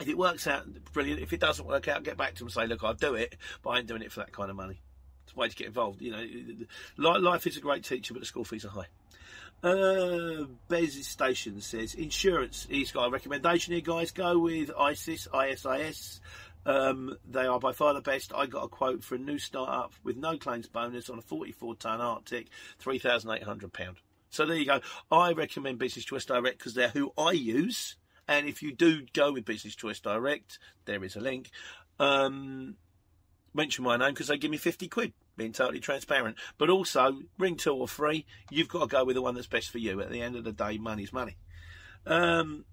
if 0.00 0.08
it 0.08 0.18
works 0.18 0.46
out, 0.46 0.66
brilliant. 0.92 1.20
If 1.20 1.32
it 1.32 1.40
doesn't 1.40 1.66
work 1.66 1.88
out, 1.88 2.02
get 2.02 2.16
back 2.16 2.34
to 2.34 2.38
them 2.40 2.46
and 2.46 2.52
say, 2.52 2.66
look, 2.66 2.84
I'll 2.84 2.94
do 2.94 3.14
it, 3.14 3.36
but 3.62 3.70
I 3.70 3.78
ain't 3.78 3.86
doing 3.86 4.02
it 4.02 4.12
for 4.12 4.20
that 4.20 4.32
kind 4.32 4.50
of 4.50 4.56
money. 4.56 4.80
It's 5.24 5.34
a 5.34 5.38
way 5.38 5.48
to 5.48 5.56
get 5.56 5.68
involved. 5.68 6.02
You 6.02 6.12
know, 6.12 7.12
life 7.12 7.46
is 7.46 7.56
a 7.56 7.60
great 7.60 7.84
teacher, 7.84 8.14
but 8.14 8.20
the 8.20 8.26
school 8.26 8.44
fees 8.44 8.64
are 8.64 8.68
high. 8.68 8.86
Uh, 9.62 10.44
Bez 10.68 11.06
Station 11.06 11.60
says 11.60 11.94
insurance. 11.94 12.66
He's 12.68 12.92
got 12.92 13.08
a 13.08 13.10
recommendation 13.10 13.72
here, 13.72 13.82
guys. 13.82 14.10
Go 14.10 14.38
with 14.38 14.70
ISIS, 14.78 15.26
ISIS. 15.32 16.20
Um, 16.66 17.16
they 17.28 17.46
are 17.46 17.58
by 17.58 17.72
far 17.72 17.94
the 17.94 18.00
best. 18.00 18.32
I 18.34 18.46
got 18.46 18.64
a 18.64 18.68
quote 18.68 19.02
for 19.02 19.14
a 19.14 19.18
new 19.18 19.38
startup 19.38 19.92
with 20.04 20.16
no 20.16 20.36
claims 20.36 20.68
bonus 20.68 21.08
on 21.08 21.18
a 21.18 21.22
44 21.22 21.76
ton 21.76 22.00
artic, 22.00 22.48
£3,800. 22.84 23.96
So 24.30 24.44
there 24.44 24.56
you 24.56 24.66
go. 24.66 24.80
I 25.10 25.32
recommend 25.32 25.78
Business 25.78 26.04
Choice 26.04 26.24
Direct 26.24 26.58
because 26.58 26.74
they're 26.74 26.88
who 26.88 27.12
I 27.16 27.30
use. 27.30 27.96
And 28.28 28.48
if 28.48 28.62
you 28.62 28.72
do 28.72 29.02
go 29.12 29.32
with 29.32 29.44
Business 29.44 29.76
Choice 29.76 30.00
Direct, 30.00 30.58
there 30.84 31.02
is 31.04 31.16
a 31.16 31.20
link. 31.20 31.50
Um, 31.98 32.76
mention 33.54 33.84
my 33.84 33.96
name 33.96 34.10
because 34.12 34.28
they 34.28 34.36
give 34.36 34.50
me 34.50 34.56
50 34.56 34.88
quid, 34.88 35.12
being 35.36 35.52
totally 35.52 35.80
transparent. 35.80 36.36
But 36.58 36.70
also, 36.70 37.20
ring 37.38 37.56
two 37.56 37.74
or 37.74 37.88
three, 37.88 38.26
you've 38.50 38.68
got 38.68 38.80
to 38.80 38.86
go 38.86 39.04
with 39.04 39.16
the 39.16 39.22
one 39.22 39.34
that's 39.34 39.46
best 39.46 39.70
for 39.70 39.78
you. 39.78 40.00
At 40.00 40.10
the 40.10 40.22
end 40.22 40.36
of 40.36 40.44
the 40.44 40.52
day, 40.52 40.78
money's 40.78 41.12
money. 41.12 41.36
Um, 42.04 42.64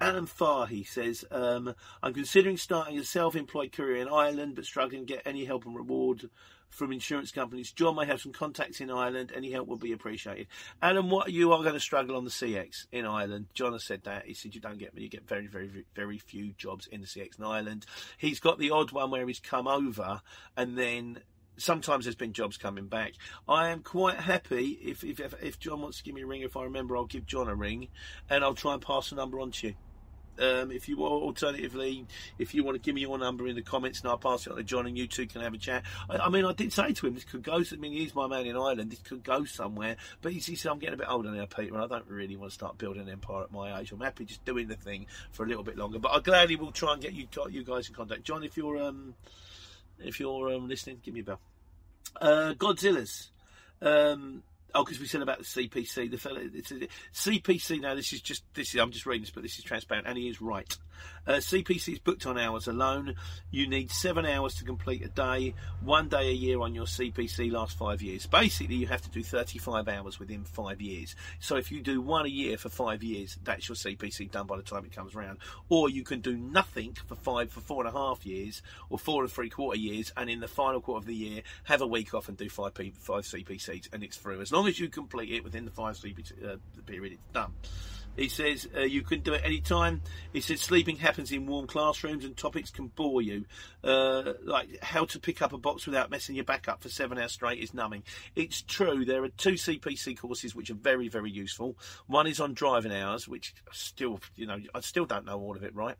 Alan 0.00 0.26
Farr, 0.26 0.68
says, 0.84 1.24
um, 1.30 1.74
I'm 2.02 2.14
considering 2.14 2.56
starting 2.56 2.98
a 2.98 3.04
self 3.04 3.36
employed 3.36 3.72
career 3.72 3.96
in 3.96 4.08
Ireland, 4.08 4.56
but 4.56 4.64
struggling 4.64 5.06
to 5.06 5.14
get 5.14 5.26
any 5.26 5.44
help 5.44 5.64
and 5.64 5.76
reward 5.76 6.28
from 6.72 6.92
insurance 6.92 7.30
companies. 7.30 7.70
John 7.70 7.96
may 7.96 8.06
have 8.06 8.20
some 8.20 8.32
contacts 8.32 8.80
in 8.80 8.90
Ireland. 8.90 9.32
Any 9.34 9.52
help 9.52 9.68
would 9.68 9.80
be 9.80 9.92
appreciated. 9.92 10.48
Alan, 10.80 11.10
what 11.10 11.30
you 11.30 11.52
are 11.52 11.62
going 11.62 11.74
to 11.74 11.80
struggle 11.80 12.16
on 12.16 12.24
the 12.24 12.30
CX 12.30 12.86
in 12.90 13.04
Ireland. 13.04 13.46
John 13.54 13.72
has 13.72 13.84
said 13.84 14.04
that. 14.04 14.26
He 14.26 14.34
said 14.34 14.54
you 14.54 14.60
don't 14.60 14.78
get 14.78 14.96
you 14.96 15.08
get 15.08 15.28
very 15.28 15.46
very 15.46 15.84
very 15.94 16.18
few 16.18 16.52
jobs 16.54 16.86
in 16.86 17.00
the 17.00 17.06
CX 17.06 17.38
in 17.38 17.44
Ireland. 17.44 17.86
He's 18.18 18.40
got 18.40 18.58
the 18.58 18.70
odd 18.70 18.90
one 18.90 19.10
where 19.10 19.26
he's 19.26 19.40
come 19.40 19.68
over 19.68 20.22
and 20.56 20.76
then 20.76 21.20
sometimes 21.58 22.04
there's 22.04 22.16
been 22.16 22.32
jobs 22.32 22.56
coming 22.56 22.86
back. 22.86 23.12
I 23.46 23.68
am 23.68 23.82
quite 23.82 24.16
happy 24.16 24.78
if, 24.82 25.04
if 25.04 25.20
if 25.42 25.58
John 25.58 25.82
wants 25.82 25.98
to 25.98 26.04
give 26.04 26.14
me 26.14 26.22
a 26.22 26.26
ring. 26.26 26.42
If 26.42 26.56
I 26.56 26.64
remember, 26.64 26.96
I'll 26.96 27.04
give 27.04 27.26
John 27.26 27.48
a 27.48 27.54
ring, 27.54 27.88
and 28.30 28.42
I'll 28.42 28.54
try 28.54 28.72
and 28.72 28.82
pass 28.82 29.10
the 29.10 29.16
number 29.16 29.40
on 29.40 29.50
to 29.52 29.68
you. 29.68 29.74
Um, 30.38 30.70
if 30.70 30.88
you 30.88 31.02
alternatively, 31.04 32.06
if 32.38 32.54
you 32.54 32.64
want 32.64 32.76
to 32.76 32.80
give 32.80 32.94
me 32.94 33.02
your 33.02 33.18
number 33.18 33.46
in 33.46 33.54
the 33.54 33.62
comments 33.62 34.00
and 34.00 34.08
I'll 34.08 34.18
pass 34.18 34.46
it 34.46 34.50
on 34.50 34.56
to 34.56 34.62
John 34.62 34.86
and 34.86 34.96
you 34.96 35.06
two 35.06 35.26
can 35.26 35.42
have 35.42 35.52
a 35.52 35.58
chat. 35.58 35.84
I, 36.08 36.18
I 36.18 36.28
mean, 36.30 36.44
I 36.44 36.52
did 36.52 36.72
say 36.72 36.92
to 36.92 37.06
him 37.06 37.14
this 37.14 37.24
could 37.24 37.42
go. 37.42 37.56
I 37.56 37.76
mean, 37.76 37.92
he's 37.92 38.14
my 38.14 38.26
man 38.26 38.46
in 38.46 38.56
Ireland. 38.56 38.90
This 38.90 39.00
could 39.00 39.22
go 39.22 39.44
somewhere. 39.44 39.96
But 40.22 40.32
he, 40.32 40.40
said, 40.40 40.70
I'm 40.70 40.78
getting 40.78 40.94
a 40.94 40.98
bit 40.98 41.08
older 41.08 41.30
now, 41.30 41.46
Peter, 41.46 41.74
and 41.74 41.82
I 41.82 41.86
don't 41.86 42.08
really 42.08 42.36
want 42.36 42.50
to 42.50 42.54
start 42.54 42.78
building 42.78 43.02
an 43.02 43.08
empire 43.10 43.44
at 43.44 43.52
my 43.52 43.78
age. 43.78 43.92
I'm 43.92 44.00
happy 44.00 44.24
just 44.24 44.44
doing 44.44 44.68
the 44.68 44.76
thing 44.76 45.06
for 45.32 45.44
a 45.44 45.48
little 45.48 45.64
bit 45.64 45.76
longer. 45.76 45.98
But 45.98 46.12
I 46.12 46.20
gladly 46.20 46.56
will 46.56 46.72
try 46.72 46.94
and 46.94 47.02
get 47.02 47.12
you 47.12 47.26
you 47.50 47.64
guys 47.64 47.88
in 47.88 47.94
contact. 47.94 48.24
John, 48.24 48.42
if 48.42 48.56
you're 48.56 48.82
um, 48.82 49.14
if 49.98 50.18
you're 50.18 50.54
um, 50.54 50.68
listening, 50.68 51.00
give 51.02 51.14
me 51.14 51.20
a 51.20 51.24
bell. 51.24 51.40
Uh, 52.20 52.54
Godzilla's. 52.56 53.30
Um, 53.80 54.42
Oh, 54.74 54.84
because 54.84 55.00
we 55.00 55.06
said 55.06 55.22
about 55.22 55.38
the 55.38 55.44
CPC. 55.44 56.10
The 56.10 56.16
fellow, 56.16 56.40
CPC. 56.40 57.80
Now, 57.80 57.94
this 57.94 58.12
is 58.12 58.20
just 58.20 58.42
this 58.54 58.74
is. 58.74 58.80
I'm 58.80 58.90
just 58.90 59.06
reading 59.06 59.22
this, 59.22 59.30
but 59.30 59.42
this 59.42 59.58
is 59.58 59.64
transparent, 59.64 60.06
and 60.06 60.16
he 60.16 60.28
is 60.28 60.40
right. 60.40 60.76
Uh, 61.26 61.34
CPC 61.34 61.92
is 61.92 61.98
booked 62.00 62.26
on 62.26 62.36
hours 62.36 62.66
alone. 62.66 63.14
You 63.50 63.68
need 63.68 63.92
seven 63.92 64.26
hours 64.26 64.56
to 64.56 64.64
complete 64.64 65.04
a 65.04 65.08
day. 65.08 65.54
One 65.80 66.08
day 66.08 66.28
a 66.30 66.32
year 66.32 66.60
on 66.60 66.74
your 66.74 66.86
CPC 66.86 67.52
last 67.52 67.78
five 67.78 68.02
years. 68.02 68.26
Basically, 68.26 68.74
you 68.74 68.88
have 68.88 69.02
to 69.02 69.10
do 69.10 69.22
35 69.22 69.88
hours 69.88 70.18
within 70.18 70.44
five 70.44 70.80
years. 70.80 71.14
So 71.38 71.56
if 71.56 71.70
you 71.70 71.80
do 71.80 72.00
one 72.00 72.26
a 72.26 72.28
year 72.28 72.58
for 72.58 72.68
five 72.70 73.02
years, 73.04 73.38
that's 73.44 73.68
your 73.68 73.76
CPC 73.76 74.32
done 74.32 74.46
by 74.46 74.56
the 74.56 74.62
time 74.62 74.84
it 74.84 74.94
comes 74.94 75.14
around. 75.14 75.38
Or 75.68 75.88
you 75.88 76.02
can 76.02 76.20
do 76.20 76.36
nothing 76.36 76.96
for 77.06 77.14
five 77.14 77.52
for 77.52 77.60
four 77.60 77.86
and 77.86 77.94
a 77.94 77.98
half 77.98 78.26
years, 78.26 78.62
or 78.90 78.98
four 78.98 79.22
and 79.22 79.30
three 79.32 79.50
quarter 79.50 79.78
years, 79.78 80.12
and 80.16 80.28
in 80.28 80.40
the 80.40 80.48
final 80.48 80.80
quarter 80.80 80.98
of 80.98 81.06
the 81.06 81.14
year 81.14 81.42
have 81.64 81.82
a 81.82 81.86
week 81.86 82.14
off 82.14 82.28
and 82.28 82.36
do 82.36 82.48
five 82.48 82.74
P, 82.74 82.92
five 82.98 83.22
CPCs, 83.22 83.92
and 83.92 84.02
it's 84.02 84.16
through. 84.16 84.40
As 84.40 84.50
long 84.50 84.66
as 84.66 84.80
you 84.80 84.88
complete 84.88 85.30
it 85.30 85.44
within 85.44 85.64
the 85.64 85.70
five 85.70 85.96
CPC 85.96 86.32
uh, 86.44 86.56
period, 86.86 87.12
it's 87.12 87.22
done. 87.32 87.52
He 88.16 88.28
says 88.28 88.68
uh, 88.76 88.80
you 88.80 89.02
can 89.02 89.20
do 89.20 89.32
it 89.32 89.42
any 89.44 89.60
time. 89.60 90.02
He 90.32 90.40
says 90.40 90.60
sleeping 90.60 90.96
happens 90.96 91.32
in 91.32 91.46
warm 91.46 91.66
classrooms 91.66 92.24
and 92.24 92.36
topics 92.36 92.70
can 92.70 92.88
bore 92.88 93.22
you. 93.22 93.44
Uh, 93.82 94.34
like 94.44 94.82
how 94.82 95.04
to 95.06 95.18
pick 95.18 95.40
up 95.42 95.52
a 95.52 95.58
box 95.58 95.86
without 95.86 96.10
messing 96.10 96.34
your 96.34 96.44
back 96.44 96.68
up 96.68 96.82
for 96.82 96.88
seven 96.88 97.18
hours 97.18 97.32
straight 97.32 97.58
is 97.58 97.74
numbing. 97.74 98.02
It's 98.36 98.62
true. 98.62 99.04
There 99.04 99.24
are 99.24 99.28
two 99.28 99.52
CPC 99.52 100.18
courses 100.18 100.54
which 100.54 100.70
are 100.70 100.74
very, 100.74 101.08
very 101.08 101.30
useful. 101.30 101.76
One 102.06 102.26
is 102.26 102.40
on 102.40 102.54
driving 102.54 102.92
hours, 102.92 103.26
which 103.26 103.54
still, 103.72 104.20
you 104.36 104.46
know, 104.46 104.58
I 104.74 104.80
still 104.80 105.06
don't 105.06 105.24
know 105.24 105.40
all 105.40 105.56
of 105.56 105.62
it 105.62 105.74
right. 105.74 105.96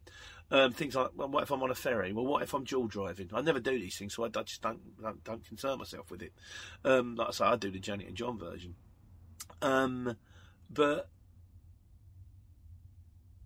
Um, 0.51 0.73
things 0.73 0.95
like, 0.95 1.13
well, 1.17 1.29
what 1.29 1.45
if 1.45 1.51
I'm 1.51 1.63
on 1.63 1.71
a 1.71 1.75
ferry? 1.75 2.13
Well, 2.13 2.27
what 2.27 2.43
if 2.43 2.53
I'm 2.53 2.65
dual 2.65 2.87
driving? 2.87 3.31
I 3.33 3.41
never 3.41 3.59
do 3.59 3.71
these 3.71 3.97
things, 3.97 4.15
so 4.15 4.25
I, 4.25 4.27
I 4.27 4.43
just 4.43 4.61
don't, 4.61 5.01
don't, 5.01 5.25
don't 5.25 5.49
concern 5.49 5.79
myself 5.79 6.11
with 6.11 6.21
it. 6.21 6.35
Um, 6.85 7.17
like 7.17 7.29
I 7.29 7.31
say, 7.31 7.45
I 7.47 7.57
do 7.57 7.71
the 7.71 7.79
Janet 7.79 8.09
and 8.09 8.17
John 8.17 8.39
version. 8.39 8.75
Um, 9.63 10.15
but 10.69 11.09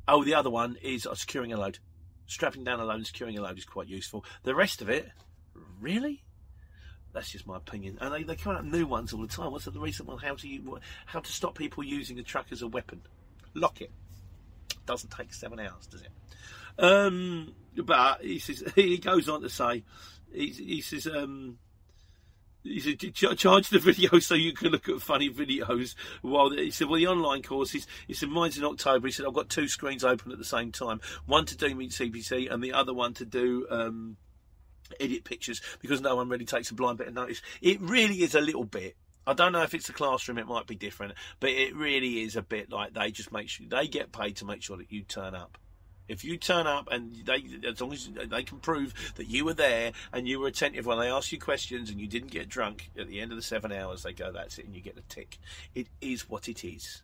Oh, 0.09 0.25
the 0.25 0.35
other 0.35 0.51
one 0.51 0.77
is 0.83 1.07
securing 1.15 1.53
a 1.53 1.59
load. 1.59 1.79
Strapping 2.27 2.65
down 2.65 2.81
a 2.81 2.85
load 2.85 2.97
and 2.97 3.07
securing 3.07 3.39
a 3.39 3.43
load 3.43 3.59
is 3.59 3.65
quite 3.65 3.89
useful. 3.89 4.25
The 4.43 4.55
rest 4.55 4.83
of 4.83 4.89
it, 4.89 5.09
really? 5.81 6.23
That's 7.13 7.31
just 7.31 7.47
my 7.47 7.57
opinion. 7.57 7.99
And 8.01 8.13
they, 8.13 8.23
they 8.25 8.37
come 8.37 8.57
out 8.57 8.65
new 8.65 8.87
ones 8.87 9.13
all 9.13 9.23
the 9.23 9.29
time. 9.29 9.51
What's 9.51 9.65
the 9.65 9.73
recent 9.73 10.09
one? 10.09 10.19
How 10.19 10.35
to 10.35 10.81
how 11.07 11.21
to 11.21 11.33
stop 11.33 11.57
people 11.57 11.83
using 11.83 12.19
a 12.19 12.23
truck 12.23 12.47
as 12.51 12.63
a 12.63 12.69
weapon? 12.69 13.01
Lock 13.55 13.81
it. 13.81 13.91
Doesn't 14.85 15.11
take 15.11 15.33
seven 15.33 15.59
hours, 15.59 15.87
does 15.87 16.03
it? 16.03 16.11
Um, 16.79 17.55
but 17.75 18.21
he 18.23 18.39
says 18.39 18.63
he 18.75 18.99
goes 18.99 19.29
on 19.29 19.41
to 19.43 19.49
say 19.49 19.85
he, 20.33 20.49
he 20.49 20.81
says 20.81 21.07
um, 21.07 21.59
he 22.67 22.81
said, 22.81 23.15
charge 23.37 23.69
the 23.69 23.79
video 23.81 24.19
so 24.19 24.35
you 24.35 24.53
can 24.53 24.71
look 24.71 24.89
at 24.89 25.01
funny 25.01 25.31
videos. 25.31 25.95
While 26.23 26.51
he 26.51 26.71
said, 26.71 26.89
well, 26.89 26.99
the 26.99 27.07
online 27.07 27.43
courses. 27.43 27.87
He 28.07 28.15
said, 28.15 28.29
mine's 28.29 28.59
in 28.59 28.65
October. 28.65 29.07
He 29.07 29.13
said, 29.13 29.27
I've 29.27 29.35
got 29.35 29.49
two 29.49 29.69
screens 29.69 30.05
open 30.05 30.33
at 30.33 30.39
the 30.39 30.45
same 30.45 30.73
time. 30.73 31.01
One 31.27 31.47
to 31.47 31.57
do 31.57 31.75
meet 31.75 31.93
CPC 31.93 32.53
and 32.53 32.63
the 32.63 32.73
other 32.73 32.93
one 32.93 33.15
to 33.15 33.25
do 33.25 33.67
um, 33.71 34.17
edit 35.01 35.25
pictures 35.25 35.61
because 35.81 36.01
no 36.01 36.17
one 36.17 36.29
really 36.29 36.45
takes 36.45 36.71
a 36.71 36.75
blind 36.75 36.99
bit 36.99 37.09
of 37.09 37.15
notice. 37.15 37.43
It 37.61 37.81
really 37.81 38.23
is 38.23 38.35
a 38.35 38.41
little 38.41 38.65
bit. 38.65 38.97
I 39.27 39.35
don't 39.35 39.53
know 39.53 39.63
if 39.63 39.75
it's 39.75 39.89
a 39.89 39.93
classroom; 39.93 40.39
it 40.39 40.47
might 40.47 40.69
be 40.69 40.77
different, 40.77 41.15
but 41.41 41.51
it 41.51 41.75
really 41.75 42.23
is 42.23 42.37
a 42.37 42.43
bit 42.43 42.71
like 42.71 42.95
they 42.95 43.11
just 43.11 43.33
make 43.33 43.49
sure 43.49 43.67
they 43.69 43.89
get 43.89 44.13
paid 44.13 44.37
to 44.37 44.45
make 44.45 44.63
sure 44.63 44.77
that 44.77 44.93
you 44.93 45.03
turn 45.03 45.35
up. 45.35 45.59
If 46.09 46.25
you 46.25 46.37
turn 46.37 46.67
up 46.67 46.89
and 46.91 47.15
they, 47.25 47.45
as 47.67 47.81
long 47.81 47.93
as 47.93 48.09
they 48.09 48.43
can 48.43 48.59
prove 48.59 48.95
that 49.17 49.29
you 49.29 49.45
were 49.45 49.55
there 49.55 49.93
and 50.13 50.27
you 50.29 50.39
were 50.39 50.49
attentive 50.49 50.87
when 50.87 50.99
they 50.99 51.11
asked 51.11 51.33
you 51.33 51.39
questions 51.39 51.91
and 51.91 52.01
you 52.01 52.07
didn't 52.07 52.31
get 52.31 52.49
drunk 52.49 52.91
at 52.99 53.09
the 53.09 53.21
end 53.21 53.33
of 53.33 53.37
the 53.37 53.43
seven 53.43 53.73
hours, 53.73 54.03
they 54.03 54.13
go, 54.13 54.31
"That's 54.33 54.59
it," 54.59 54.67
and 54.67 54.75
you 54.75 54.81
get 54.81 54.97
a 54.97 55.03
tick. 55.03 55.39
It 55.75 55.89
is 56.01 56.29
what 56.29 56.49
it 56.49 56.65
is. 56.65 57.03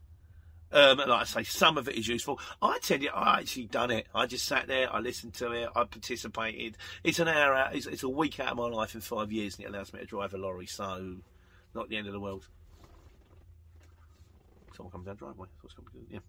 Um, 0.72 0.98
like 0.98 1.08
I 1.08 1.24
say, 1.24 1.42
some 1.42 1.76
of 1.76 1.86
it 1.86 1.96
is 1.96 2.08
useful. 2.08 2.40
I 2.62 2.78
tell 2.78 2.98
you, 2.98 3.10
I 3.10 3.40
actually 3.40 3.66
done 3.66 3.90
it. 3.90 4.06
I 4.14 4.24
just 4.24 4.46
sat 4.46 4.68
there, 4.68 4.90
I 4.90 5.00
listened 5.00 5.34
to 5.34 5.52
it, 5.52 5.68
I 5.76 5.84
participated. 5.84 6.78
It's 7.04 7.18
an 7.18 7.28
hour 7.28 7.54
out, 7.54 7.76
it's, 7.76 7.86
it's 7.86 8.02
a 8.02 8.08
week 8.08 8.40
out 8.40 8.52
of 8.52 8.56
my 8.56 8.68
life 8.68 8.94
in 8.94 9.02
five 9.02 9.30
years, 9.30 9.56
and 9.56 9.66
it 9.66 9.68
allows 9.68 9.92
me 9.92 10.00
to 10.00 10.06
drive 10.06 10.32
a 10.32 10.38
lorry, 10.38 10.66
so 10.66 11.16
not 11.74 11.90
the 11.90 11.96
end 11.98 12.06
of 12.06 12.14
the 12.14 12.20
world. 12.20 12.48
Someone 14.74 14.92
comes 14.92 15.06
down 15.06 15.16
driveway. 15.16 15.48
Yeah. 16.08 16.20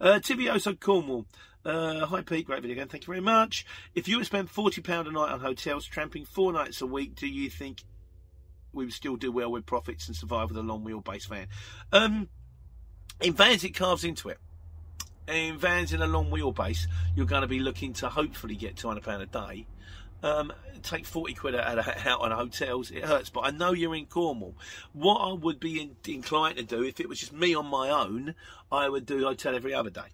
Uh, 0.00 0.18
Tivioso 0.18 0.78
Cornwall. 0.78 1.26
Uh, 1.64 2.06
hi 2.06 2.22
Pete, 2.22 2.46
great 2.46 2.62
video 2.62 2.74
again. 2.74 2.88
Thank 2.88 3.04
you 3.04 3.12
very 3.12 3.20
much. 3.20 3.64
If 3.94 4.08
you 4.08 4.16
would 4.16 4.26
spend 4.26 4.50
forty 4.50 4.80
pound 4.80 5.06
a 5.08 5.12
night 5.12 5.30
on 5.30 5.40
hotels, 5.40 5.86
tramping 5.86 6.24
four 6.24 6.52
nights 6.52 6.80
a 6.80 6.86
week, 6.86 7.14
do 7.14 7.26
you 7.26 7.48
think 7.48 7.84
we 8.72 8.84
would 8.84 8.94
still 8.94 9.16
do 9.16 9.30
well 9.30 9.52
with 9.52 9.66
profits 9.66 10.08
and 10.08 10.16
survive 10.16 10.48
with 10.48 10.58
a 10.58 10.62
long 10.62 10.84
wheelbase 10.84 11.28
van? 11.28 11.46
Um, 11.92 12.28
in 13.20 13.34
vans, 13.34 13.62
it 13.64 13.74
carves 13.74 14.02
into 14.02 14.28
it. 14.28 14.38
In 15.28 15.56
vans 15.56 15.92
in 15.92 16.02
a 16.02 16.06
long 16.06 16.30
wheelbase, 16.30 16.86
you're 17.14 17.26
going 17.26 17.42
to 17.42 17.48
be 17.48 17.60
looking 17.60 17.92
to 17.94 18.08
hopefully 18.08 18.56
get 18.56 18.76
two 18.76 18.88
hundred 18.88 19.04
pound 19.04 19.22
a 19.22 19.26
day. 19.26 19.66
Um, 20.22 20.52
take 20.82 21.06
40 21.06 21.34
quid 21.34 21.54
out, 21.54 22.06
out 22.06 22.20
on 22.20 22.30
hotels, 22.30 22.90
it 22.90 23.04
hurts. 23.04 23.30
But 23.30 23.40
I 23.40 23.50
know 23.50 23.72
you're 23.72 23.94
in 23.94 24.06
Cornwall. 24.06 24.56
What 24.92 25.16
I 25.16 25.32
would 25.32 25.60
be 25.60 25.80
in, 25.80 25.96
inclined 26.06 26.56
to 26.58 26.64
do, 26.64 26.82
if 26.82 27.00
it 27.00 27.08
was 27.08 27.20
just 27.20 27.32
me 27.32 27.54
on 27.54 27.66
my 27.66 27.90
own, 27.90 28.34
I 28.70 28.88
would 28.88 29.06
do 29.06 29.24
hotel 29.24 29.54
every 29.54 29.74
other 29.74 29.90
day. 29.90 30.08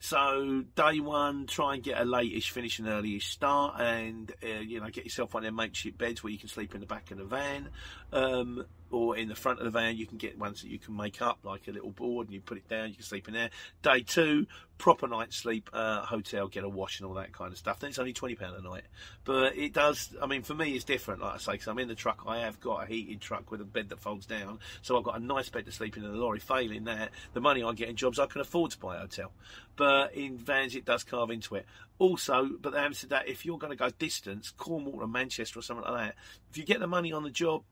So 0.00 0.64
day 0.76 1.00
one, 1.00 1.46
try 1.46 1.74
and 1.74 1.82
get 1.82 2.00
a 2.00 2.04
late-ish 2.04 2.50
finish 2.50 2.78
and 2.78 2.88
early-ish 2.88 3.28
start, 3.28 3.80
and 3.80 4.30
uh, 4.44 4.60
you 4.60 4.80
know 4.80 4.88
get 4.90 5.04
yourself 5.04 5.34
one 5.34 5.42
of 5.42 5.48
them 5.48 5.56
makeshift 5.56 5.98
beds 5.98 6.22
where 6.22 6.32
you 6.32 6.38
can 6.38 6.48
sleep 6.48 6.74
in 6.74 6.80
the 6.80 6.86
back 6.86 7.10
of 7.10 7.18
the 7.18 7.24
van. 7.24 7.68
Um, 8.12 8.64
or 8.90 9.16
in 9.16 9.28
the 9.28 9.34
front 9.34 9.58
of 9.58 9.64
the 9.64 9.70
van, 9.70 9.96
you 9.96 10.06
can 10.06 10.18
get 10.18 10.38
ones 10.38 10.62
that 10.62 10.68
you 10.68 10.78
can 10.78 10.96
make 10.96 11.20
up, 11.20 11.38
like 11.42 11.68
a 11.68 11.72
little 11.72 11.90
board, 11.90 12.26
and 12.26 12.34
you 12.34 12.40
put 12.40 12.58
it 12.58 12.68
down. 12.68 12.88
You 12.88 12.94
can 12.94 13.04
sleep 13.04 13.28
in 13.28 13.34
there. 13.34 13.50
Day 13.82 14.00
two, 14.00 14.46
proper 14.78 15.06
night's 15.06 15.36
sleep, 15.36 15.68
uh, 15.72 16.02
hotel, 16.02 16.48
get 16.48 16.64
a 16.64 16.68
wash 16.68 17.00
and 17.00 17.06
all 17.06 17.14
that 17.14 17.32
kind 17.32 17.52
of 17.52 17.58
stuff. 17.58 17.80
Then 17.80 17.90
it's 17.90 17.98
only 17.98 18.12
twenty 18.12 18.34
pound 18.34 18.56
a 18.56 18.62
night, 18.62 18.84
but 19.24 19.56
it 19.56 19.72
does. 19.72 20.14
I 20.22 20.26
mean, 20.26 20.42
for 20.42 20.54
me, 20.54 20.74
it's 20.74 20.84
different. 20.84 21.20
Like 21.20 21.34
I 21.34 21.38
say, 21.38 21.52
because 21.52 21.68
I'm 21.68 21.78
in 21.78 21.88
the 21.88 21.94
truck, 21.94 22.22
I 22.26 22.38
have 22.38 22.60
got 22.60 22.84
a 22.84 22.86
heated 22.86 23.20
truck 23.20 23.50
with 23.50 23.60
a 23.60 23.64
bed 23.64 23.90
that 23.90 24.00
folds 24.00 24.26
down, 24.26 24.58
so 24.82 24.96
I've 24.96 25.04
got 25.04 25.20
a 25.20 25.24
nice 25.24 25.48
bed 25.48 25.66
to 25.66 25.72
sleep 25.72 25.96
in 25.96 26.04
in 26.04 26.12
the 26.12 26.18
lorry. 26.18 26.38
Failing 26.38 26.84
that, 26.84 27.10
the 27.34 27.40
money 27.40 27.62
I 27.62 27.72
get 27.72 27.88
in 27.88 27.96
jobs, 27.96 28.18
I 28.18 28.26
can 28.26 28.40
afford 28.40 28.70
to 28.72 28.78
buy 28.78 28.96
a 28.96 29.00
hotel. 29.00 29.32
But 29.76 30.14
in 30.14 30.38
vans, 30.38 30.74
it 30.74 30.84
does 30.84 31.04
carve 31.04 31.30
into 31.30 31.54
it. 31.54 31.66
Also, 31.98 32.48
but 32.60 32.74
have 32.74 32.96
said 32.96 33.10
that 33.10 33.28
if 33.28 33.44
you're 33.44 33.58
going 33.58 33.72
to 33.72 33.76
go 33.76 33.90
distance, 33.90 34.50
Cornwall 34.56 35.02
or 35.02 35.08
Manchester 35.08 35.58
or 35.58 35.62
something 35.62 35.84
like 35.84 36.06
that, 36.06 36.14
if 36.50 36.56
you 36.56 36.64
get 36.64 36.80
the 36.80 36.86
money 36.86 37.12
on 37.12 37.24
the 37.24 37.30
job, 37.30 37.62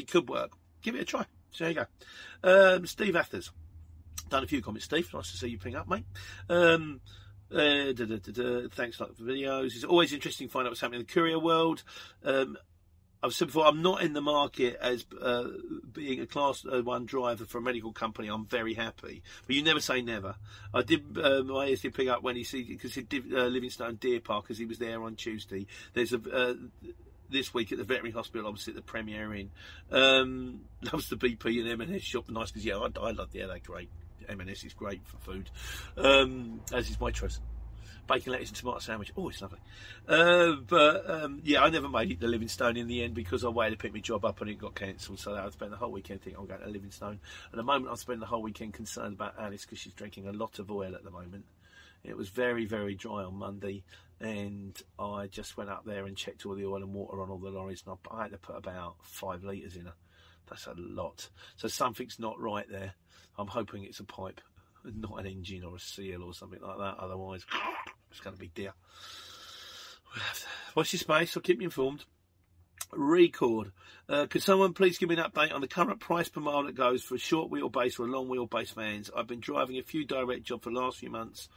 it 0.00 0.10
could 0.10 0.28
work. 0.28 0.52
Give 0.82 0.94
it 0.94 1.02
a 1.02 1.04
try. 1.04 1.24
So 1.50 1.64
there 1.64 1.72
you 1.72 1.86
go. 2.42 2.76
Um, 2.76 2.86
Steve 2.86 3.14
Athers. 3.14 3.50
Done 4.28 4.44
a 4.44 4.46
few 4.46 4.62
comments, 4.62 4.84
Steve. 4.84 5.12
Nice 5.12 5.32
to 5.32 5.36
see 5.36 5.48
you 5.48 5.58
ping 5.58 5.74
up, 5.74 5.88
mate. 5.88 6.04
Um, 6.48 7.00
uh, 7.52 7.92
da, 7.92 8.04
da, 8.04 8.16
da, 8.16 8.68
Thanks 8.70 9.00
a 9.00 9.04
lot 9.04 9.16
for 9.16 9.24
videos. 9.24 9.74
It's 9.74 9.84
always 9.84 10.12
interesting 10.12 10.46
to 10.46 10.52
find 10.52 10.66
out 10.66 10.70
what's 10.70 10.80
happening 10.80 11.00
in 11.00 11.06
the 11.06 11.12
courier 11.12 11.38
world. 11.38 11.82
Um, 12.24 12.56
I've 13.22 13.34
said 13.34 13.48
before, 13.48 13.66
I'm 13.66 13.82
not 13.82 14.02
in 14.02 14.14
the 14.14 14.22
market 14.22 14.78
as 14.80 15.04
uh, 15.20 15.48
being 15.92 16.20
a 16.20 16.26
class 16.26 16.64
uh, 16.64 16.82
one 16.82 17.04
driver 17.04 17.44
for 17.44 17.58
a 17.58 17.60
medical 17.60 17.92
company. 17.92 18.28
I'm 18.28 18.46
very 18.46 18.72
happy, 18.72 19.22
but 19.46 19.56
you 19.56 19.62
never 19.62 19.80
say 19.80 20.00
never. 20.00 20.36
I 20.72 20.82
did 20.82 21.18
uh, 21.18 21.42
my 21.42 21.68
ASD 21.68 21.92
pick 21.92 22.08
up 22.08 22.22
when 22.22 22.36
he 22.36 22.44
see 22.44 22.62
because 22.62 22.94
he 22.94 23.02
did 23.02 23.34
uh, 23.34 23.44
Livingston 23.46 23.96
Deer 23.96 24.20
Park 24.20 24.44
because 24.44 24.56
he 24.56 24.64
was 24.64 24.78
there 24.78 25.02
on 25.02 25.16
Tuesday. 25.16 25.66
There's 25.92 26.14
a 26.14 26.20
uh, 26.32 26.54
this 27.30 27.54
week 27.54 27.72
at 27.72 27.78
the 27.78 27.84
veterinary 27.84 28.12
hospital, 28.12 28.46
obviously 28.46 28.72
at 28.72 28.76
the 28.76 28.82
Premier 28.82 29.34
Inn. 29.34 29.50
Um, 29.90 30.60
loves 30.92 31.08
the 31.08 31.16
BP 31.16 31.60
and 31.60 31.80
M&S 31.80 32.02
shop. 32.02 32.28
Nice 32.28 32.50
because 32.50 32.64
yeah, 32.64 32.76
I, 32.76 32.88
I 33.00 33.10
love 33.12 33.28
yeah, 33.32 33.46
they're 33.46 33.58
great. 33.58 33.90
M&S 34.28 34.64
is 34.64 34.74
great 34.74 35.00
for 35.04 35.16
food, 35.18 35.50
um, 35.96 36.60
as 36.72 36.88
is 36.88 37.00
my 37.00 37.10
choice. 37.10 37.40
Bacon, 38.06 38.32
lettuce, 38.32 38.48
and 38.48 38.56
tomato 38.56 38.78
sandwich. 38.80 39.12
Oh, 39.16 39.28
it's 39.28 39.40
lovely. 39.40 39.60
Uh, 40.08 40.54
but 40.66 41.08
um, 41.08 41.40
yeah, 41.44 41.62
I 41.62 41.70
never 41.70 41.88
made 41.88 42.10
it 42.10 42.20
to 42.20 42.26
Livingston 42.26 42.76
in 42.76 42.88
the 42.88 43.04
end 43.04 43.14
because 43.14 43.44
I 43.44 43.48
waited 43.48 43.78
to 43.78 43.82
pick 43.82 43.94
my 43.94 44.00
job 44.00 44.24
up 44.24 44.40
and 44.40 44.50
it 44.50 44.58
got 44.58 44.74
cancelled. 44.74 45.20
So 45.20 45.34
I 45.34 45.48
spent 45.50 45.70
the 45.70 45.76
whole 45.76 45.92
weekend 45.92 46.22
thinking 46.22 46.40
I'm 46.40 46.48
going 46.48 46.60
to 46.60 46.68
Livingston. 46.68 47.20
At 47.52 47.56
the 47.56 47.62
moment, 47.62 47.88
I'm 47.88 47.96
spending 47.96 48.20
the 48.20 48.26
whole 48.26 48.42
weekend 48.42 48.74
concerned 48.74 49.14
about 49.14 49.34
Alice 49.38 49.62
because 49.62 49.78
she's 49.78 49.94
drinking 49.94 50.26
a 50.26 50.32
lot 50.32 50.58
of 50.58 50.70
oil 50.70 50.94
at 50.94 51.04
the 51.04 51.10
moment. 51.10 51.44
It 52.02 52.16
was 52.16 52.30
very, 52.30 52.64
very 52.64 52.94
dry 52.94 53.22
on 53.22 53.34
Monday, 53.34 53.84
and 54.20 54.80
I 54.98 55.28
just 55.28 55.56
went 55.56 55.70
up 55.70 55.84
there 55.86 56.04
and 56.04 56.16
checked 56.16 56.44
all 56.44 56.54
the 56.54 56.66
oil 56.66 56.82
and 56.82 56.92
water 56.92 57.22
on 57.22 57.30
all 57.30 57.38
the 57.38 57.50
lorries, 57.50 57.82
and 57.86 57.96
I 58.10 58.22
had 58.22 58.32
to 58.32 58.38
put 58.38 58.56
about 58.56 58.96
five 59.02 59.42
litres 59.42 59.76
in 59.76 59.86
her. 59.86 59.94
That's 60.48 60.66
a 60.66 60.74
lot. 60.76 61.30
So 61.56 61.68
something's 61.68 62.18
not 62.18 62.38
right 62.38 62.66
there. 62.68 62.92
I'm 63.38 63.46
hoping 63.46 63.84
it's 63.84 64.00
a 64.00 64.04
pipe, 64.04 64.40
not 64.84 65.18
an 65.20 65.26
engine 65.26 65.64
or 65.64 65.76
a 65.76 65.80
seal 65.80 66.22
or 66.22 66.34
something 66.34 66.60
like 66.60 66.78
that. 66.78 66.96
Otherwise, 66.98 67.46
it's 68.10 68.20
going 68.20 68.34
to 68.34 68.40
be 68.40 68.50
dear. 68.54 68.74
Watch 70.74 70.92
your 70.92 71.00
space. 71.00 71.36
I'll 71.36 71.42
keep 71.42 71.60
you 71.60 71.66
informed. 71.66 72.04
Record. 72.92 73.70
Uh, 74.08 74.26
could 74.26 74.42
someone 74.42 74.72
please 74.72 74.98
give 74.98 75.08
me 75.08 75.16
an 75.16 75.22
update 75.22 75.54
on 75.54 75.60
the 75.60 75.68
current 75.68 76.00
price 76.00 76.28
per 76.28 76.40
mile 76.40 76.64
that 76.64 76.74
goes 76.74 77.04
for 77.04 77.14
a 77.14 77.18
short 77.18 77.50
wheelbase 77.50 78.00
or 78.00 78.06
a 78.06 78.10
long 78.10 78.26
wheelbase 78.28 78.74
vans? 78.74 79.08
I've 79.16 79.28
been 79.28 79.38
driving 79.38 79.78
a 79.78 79.82
few 79.84 80.04
direct 80.04 80.42
jobs 80.42 80.64
for 80.64 80.70
the 80.70 80.80
last 80.80 80.98
few 80.98 81.10
months 81.10 81.48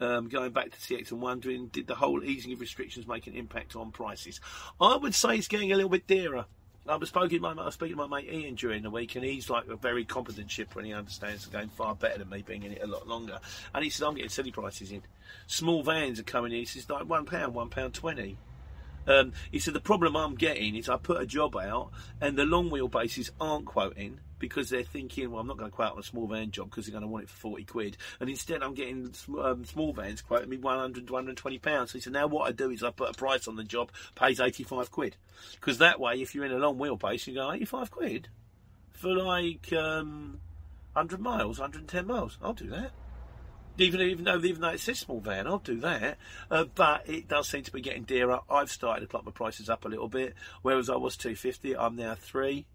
um, 0.00 0.28
going 0.28 0.52
back 0.52 0.70
to 0.70 0.78
CX 0.78 1.12
and 1.12 1.20
wondering, 1.20 1.68
did 1.68 1.86
the 1.86 1.94
whole 1.94 2.24
easing 2.24 2.52
of 2.52 2.60
restrictions 2.60 3.06
make 3.06 3.26
an 3.26 3.34
impact 3.34 3.76
on 3.76 3.90
prices? 3.90 4.40
I 4.80 4.96
would 4.96 5.14
say 5.14 5.36
it's 5.36 5.48
getting 5.48 5.72
a 5.72 5.76
little 5.76 5.90
bit 5.90 6.06
dearer. 6.06 6.46
I 6.88 6.96
was 6.96 7.10
speaking 7.10 7.38
to, 7.38 7.40
my, 7.40 7.52
I 7.52 7.66
was 7.66 7.74
speaking 7.74 7.96
to 7.96 8.08
my 8.08 8.20
mate 8.20 8.32
Ian 8.32 8.54
during 8.54 8.82
the 8.82 8.90
week, 8.90 9.14
and 9.14 9.24
he's 9.24 9.50
like 9.50 9.68
a 9.68 9.76
very 9.76 10.04
competent 10.04 10.50
shipper, 10.50 10.78
and 10.78 10.86
he 10.86 10.94
understands 10.94 11.46
the 11.46 11.56
game 11.56 11.68
far 11.68 11.94
better 11.94 12.18
than 12.18 12.30
me, 12.30 12.42
being 12.42 12.62
in 12.62 12.72
it 12.72 12.82
a 12.82 12.86
lot 12.86 13.06
longer. 13.06 13.38
And 13.74 13.84
he 13.84 13.90
said, 13.90 14.06
"I'm 14.06 14.14
getting 14.14 14.30
silly 14.30 14.50
prices 14.50 14.90
in. 14.90 15.02
Small 15.46 15.82
vans 15.82 16.18
are 16.18 16.24
coming 16.24 16.52
in. 16.52 16.58
He 16.58 16.64
says 16.64 16.88
like 16.88 17.08
one 17.08 17.26
pound, 17.26 17.54
one 17.54 17.68
pound 17.68 17.94
twenty. 17.94 18.38
Um, 19.06 19.32
he 19.52 19.58
said 19.58 19.74
the 19.74 19.80
problem 19.80 20.16
I'm 20.16 20.34
getting 20.34 20.74
is 20.74 20.88
I 20.88 20.96
put 20.96 21.20
a 21.20 21.26
job 21.26 21.54
out, 21.54 21.90
and 22.20 22.36
the 22.36 22.44
long 22.44 22.70
wheelbases 22.70 23.30
aren't 23.40 23.66
quoting 23.66 24.20
because 24.40 24.70
they're 24.70 24.82
thinking, 24.82 25.30
well, 25.30 25.40
I'm 25.40 25.46
not 25.46 25.58
going 25.58 25.70
to 25.70 25.74
quote 25.74 25.92
on 25.92 25.98
a 26.00 26.02
small 26.02 26.26
van 26.26 26.50
job 26.50 26.70
because 26.70 26.86
they're 26.86 26.92
going 26.92 27.02
to 27.02 27.08
want 27.08 27.24
it 27.24 27.30
for 27.30 27.36
40 27.36 27.64
quid. 27.64 27.96
And 28.18 28.28
instead, 28.28 28.64
I'm 28.64 28.74
getting 28.74 29.14
um, 29.40 29.64
small 29.64 29.92
vans 29.92 30.22
quoting 30.22 30.48
me 30.48 30.56
100 30.56 31.06
to 31.06 31.12
120 31.12 31.58
pounds. 31.58 31.92
So 31.92 31.98
he 31.98 32.02
said, 32.02 32.14
now 32.14 32.26
what 32.26 32.48
I 32.48 32.52
do 32.52 32.70
is 32.70 32.82
I 32.82 32.90
put 32.90 33.10
a 33.10 33.14
price 33.14 33.46
on 33.46 33.54
the 33.54 33.62
job, 33.62 33.92
pays 34.16 34.40
85 34.40 34.90
quid. 34.90 35.16
Because 35.52 35.78
that 35.78 36.00
way, 36.00 36.20
if 36.20 36.34
you're 36.34 36.44
in 36.44 36.52
a 36.52 36.58
long 36.58 36.78
wheelbase, 36.78 37.28
you 37.28 37.34
go, 37.34 37.52
85 37.52 37.90
quid 37.92 38.28
for 38.90 39.14
like 39.14 39.72
um, 39.72 40.40
100 40.94 41.20
miles, 41.20 41.58
110 41.60 42.06
miles. 42.06 42.36
I'll 42.42 42.52
do 42.52 42.68
that. 42.70 42.90
Even, 43.78 44.02
even 44.02 44.24
though 44.24 44.38
even 44.38 44.60
though 44.60 44.68
it's 44.68 44.88
a 44.88 44.94
small 44.94 45.20
van, 45.20 45.46
I'll 45.46 45.58
do 45.58 45.80
that. 45.80 46.18
Uh, 46.50 46.64
but 46.74 47.08
it 47.08 47.28
does 47.28 47.48
seem 47.48 47.62
to 47.62 47.72
be 47.72 47.80
getting 47.80 48.02
dearer. 48.02 48.40
I've 48.50 48.70
started 48.70 49.00
to 49.00 49.06
clock 49.06 49.24
my 49.24 49.30
prices 49.30 49.70
up 49.70 49.86
a 49.86 49.88
little 49.88 50.08
bit. 50.08 50.34
Whereas 50.60 50.90
I 50.90 50.96
was 50.96 51.16
two 51.16 51.34
fifty, 51.34 51.74
I'm 51.74 51.96
now 51.96 52.14
three. 52.14 52.66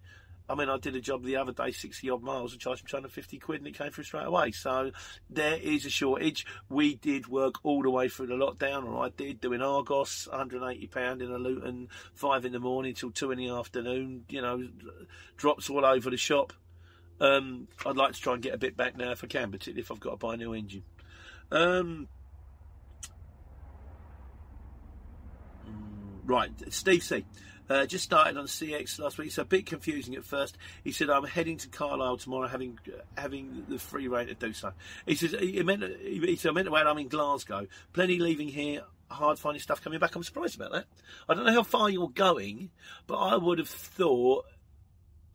I 0.48 0.56
mean, 0.56 0.70
I 0.70 0.78
did 0.78 0.96
a 0.96 1.02
job 1.02 1.24
the 1.24 1.38
other 1.38 1.52
day, 1.52 1.72
60 1.72 2.10
odd 2.10 2.22
miles, 2.22 2.52
and 2.52 2.62
charged 2.62 2.84
me 2.84 2.90
250 2.90 3.40
quid, 3.40 3.62
and 3.62 3.68
it 3.68 3.78
came 3.78 3.90
through 3.90 4.04
straight 4.04 4.28
away. 4.28 4.52
So 4.52 4.92
there 5.30 5.56
is 5.56 5.86
a 5.86 5.90
shortage. 5.90 6.46
We 6.70 6.96
did 6.96 7.28
work 7.28 7.56
all 7.64 7.82
the 7.82 7.90
way 7.90 8.10
through 8.10 8.28
the 8.28 8.36
lockdown, 8.36 8.86
or 8.86 9.06
I 9.06 9.10
did, 9.10 9.42
doing 9.42 9.62
Argos, 9.62 10.28
£180 10.32 11.22
in 11.22 11.32
a 11.32 11.38
Luton, 11.38 11.90
5 12.14 12.46
in 12.46 12.52
the 12.52 12.60
morning 12.60 12.94
till 12.94 13.12
2 13.12 13.32
in 13.32 13.40
the 13.40 13.50
afternoon, 13.50 14.26
you 14.30 14.42
know, 14.42 14.68
drops 15.38 15.70
all 15.70 15.84
over 15.84 16.10
the 16.12 16.18
shop. 16.18 16.54
Um, 17.20 17.68
I'd 17.86 17.96
like 17.96 18.14
to 18.14 18.22
try 18.22 18.34
and 18.34 18.44
get 18.44 18.54
a 18.54 18.58
bit 18.58 18.78
back 18.78 18.98
now 18.98 19.12
if 19.12 19.24
I 19.24 19.28
can, 19.28 19.50
particularly 19.50 19.82
if 19.82 19.92
I've 19.92 20.00
got 20.00 20.12
to 20.12 20.18
buy 20.18 20.36
a 20.36 20.38
new 20.38 20.54
engine. 20.54 20.84
Um, 21.52 22.08
right, 26.26 26.52
Steve 26.70 27.04
C. 27.04 27.26
Uh, 27.70 27.86
just 27.86 28.04
started 28.04 28.38
on 28.38 28.46
CX 28.46 29.00
last 29.00 29.18
week. 29.18 29.32
so 29.32 29.42
a 29.42 29.46
bit 29.46 29.66
confusing 29.66 30.16
at 30.16 30.24
first. 30.24 30.58
He 30.84 30.92
said, 30.92 31.10
"I'm 31.10 31.24
heading 31.24 31.58
to 31.58 31.68
Carlisle 31.68 32.18
tomorrow, 32.18 32.48
having 32.48 32.80
having 33.18 33.66
the 33.68 33.80
free 33.80 34.08
reign 34.08 34.28
to 34.28 34.36
do 34.36 34.54
so." 34.54 34.72
He 35.06 35.16
says, 35.16 35.36
"He 35.40 35.62
meant 35.64 35.84
he 36.02 36.36
said 36.36 36.50
I 36.50 36.54
meant 36.54 36.72
wait. 36.72 36.86
I'm 36.86 36.98
in 36.98 37.08
Glasgow. 37.08 37.68
Plenty 37.94 38.20
leaving 38.20 38.50
here. 38.50 38.84
Hard 39.10 39.38
finding 39.38 39.62
stuff 39.62 39.84
coming 39.84 40.00
back. 40.00 40.16
I'm 40.16 40.24
surprised 40.24 40.56
about 40.56 40.72
that. 40.72 40.86
I 41.30 41.34
don't 41.34 41.46
know 41.46 41.54
how 41.54 41.64
far 41.64 41.90
you're 41.90 42.10
going, 42.10 42.72
but 43.08 43.18
I 43.18 43.36
would 43.36 43.60
have 43.60 43.70
thought." 43.70 44.46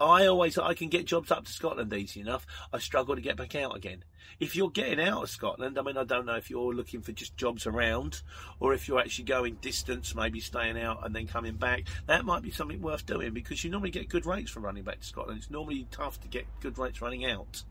I 0.01 0.27
always 0.27 0.57
I 0.57 0.73
can 0.73 0.89
get 0.89 1.05
jobs 1.05 1.31
up 1.31 1.45
to 1.45 1.53
Scotland 1.53 1.93
easy 1.93 2.21
enough. 2.21 2.47
I 2.73 2.79
struggle 2.79 3.15
to 3.15 3.21
get 3.21 3.37
back 3.37 3.55
out 3.55 3.77
again. 3.77 4.03
If 4.39 4.57
you're 4.57 4.71
getting 4.71 4.99
out 5.01 5.25
of 5.25 5.29
Scotland, 5.31 5.79
I 5.79 5.83
mean, 5.83 5.99
I 5.99 6.05
don't 6.05 6.25
know 6.25 6.37
if 6.37 6.49
you're 6.49 6.73
looking 6.73 7.03
for 7.03 7.13
just 7.13 7.37
jobs 7.37 7.67
around, 7.67 8.23
or 8.61 8.73
if 8.73 8.89
you're 8.89 8.99
actually 8.99 9.25
going 9.25 9.57
distance, 9.57 10.15
maybe 10.15 10.41
staying 10.41 10.81
out 10.81 11.05
and 11.05 11.15
then 11.15 11.27
coming 11.27 11.57
back. 11.57 11.83
That 12.07 12.25
might 12.25 12.43
be 12.43 12.51
something 12.51 12.81
worth 12.81 13.05
doing 13.05 13.35
because 13.35 13.63
you 13.63 13.71
normally 13.71 13.91
get 13.91 14.09
good 14.09 14.25
rates 14.25 14.51
for 14.51 14.61
running 14.61 14.85
back 14.85 15.01
to 15.01 15.07
Scotland. 15.07 15.39
It's 15.39 15.51
normally 15.51 15.87
tough 15.91 16.19
to 16.23 16.29
get 16.29 16.47
good 16.61 16.79
rates 16.79 17.03
running 17.03 17.27
out, 17.27 17.63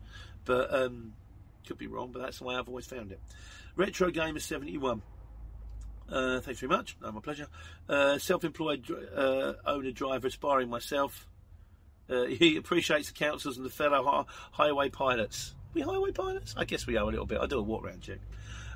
but 0.44 0.72
um, 0.72 1.14
could 1.66 1.78
be 1.78 1.88
wrong. 1.88 2.10
But 2.12 2.22
that's 2.22 2.38
the 2.38 2.44
way 2.44 2.54
I've 2.54 2.68
always 2.68 2.86
found 2.86 3.10
it. 3.10 3.20
Retro 3.74 4.10
Gamer 4.10 4.38
seventy 4.38 4.78
one. 4.78 5.02
Uh, 6.08 6.40
thanks 6.40 6.60
very 6.60 6.70
much. 6.70 6.96
No, 7.00 7.12
my 7.12 7.20
pleasure. 7.20 7.46
Uh, 7.88 8.18
self-employed 8.18 8.84
uh, 9.16 9.52
owner 9.64 9.92
driver, 9.92 10.26
aspiring 10.26 10.68
myself. 10.68 11.26
Uh, 12.10 12.24
he 12.26 12.56
appreciates 12.56 13.08
the 13.08 13.14
councils 13.14 13.56
and 13.56 13.64
the 13.64 13.70
fellow 13.70 14.04
hi- 14.04 14.24
highway 14.52 14.88
pilots. 14.88 15.54
We 15.72 15.82
highway 15.82 16.10
pilots? 16.12 16.54
I 16.56 16.64
guess 16.64 16.86
we 16.86 16.96
are 16.96 17.04
a 17.04 17.10
little 17.10 17.26
bit. 17.26 17.38
I 17.40 17.46
do 17.46 17.58
a 17.58 17.62
walk 17.62 17.84
around 17.84 18.02
check. 18.02 18.18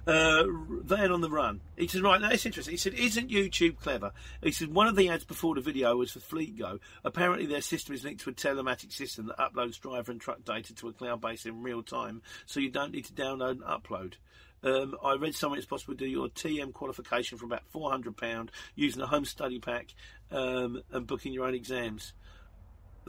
Uh, 0.06 0.44
van 0.82 1.10
on 1.10 1.22
the 1.22 1.30
run. 1.30 1.62
He 1.76 1.88
said, 1.88 2.02
right, 2.02 2.20
now 2.20 2.28
it's 2.28 2.44
interesting. 2.44 2.72
He 2.72 2.78
said, 2.78 2.92
isn't 2.92 3.30
YouTube 3.30 3.78
clever? 3.78 4.12
He 4.42 4.52
said, 4.52 4.68
one 4.68 4.86
of 4.86 4.96
the 4.96 5.08
ads 5.08 5.24
before 5.24 5.54
the 5.54 5.62
video 5.62 5.96
was 5.96 6.12
for 6.12 6.20
FleetGo. 6.20 6.78
Apparently, 7.04 7.46
their 7.46 7.62
system 7.62 7.94
is 7.94 8.04
linked 8.04 8.22
to 8.22 8.30
a 8.30 8.34
telematic 8.34 8.92
system 8.92 9.26
that 9.26 9.38
uploads 9.38 9.80
driver 9.80 10.12
and 10.12 10.20
truck 10.20 10.44
data 10.44 10.74
to 10.74 10.88
a 10.88 10.92
cloud 10.92 11.22
base 11.22 11.46
in 11.46 11.62
real 11.62 11.82
time, 11.82 12.20
so 12.44 12.60
you 12.60 12.70
don't 12.70 12.92
need 12.92 13.06
to 13.06 13.14
download 13.14 13.52
and 13.52 13.62
upload. 13.62 14.14
Um, 14.62 14.94
I 15.02 15.14
read 15.14 15.34
somewhere 15.34 15.58
it's 15.58 15.66
possible 15.66 15.94
to 15.94 16.04
do 16.04 16.10
your 16.10 16.28
TM 16.28 16.72
qualification 16.74 17.38
for 17.38 17.46
about 17.46 17.62
£400 17.74 18.48
using 18.74 19.02
a 19.02 19.06
home 19.06 19.24
study 19.24 19.58
pack 19.58 19.94
um, 20.30 20.82
and 20.90 21.06
booking 21.06 21.32
your 21.32 21.46
own 21.46 21.54
exams 21.54 22.12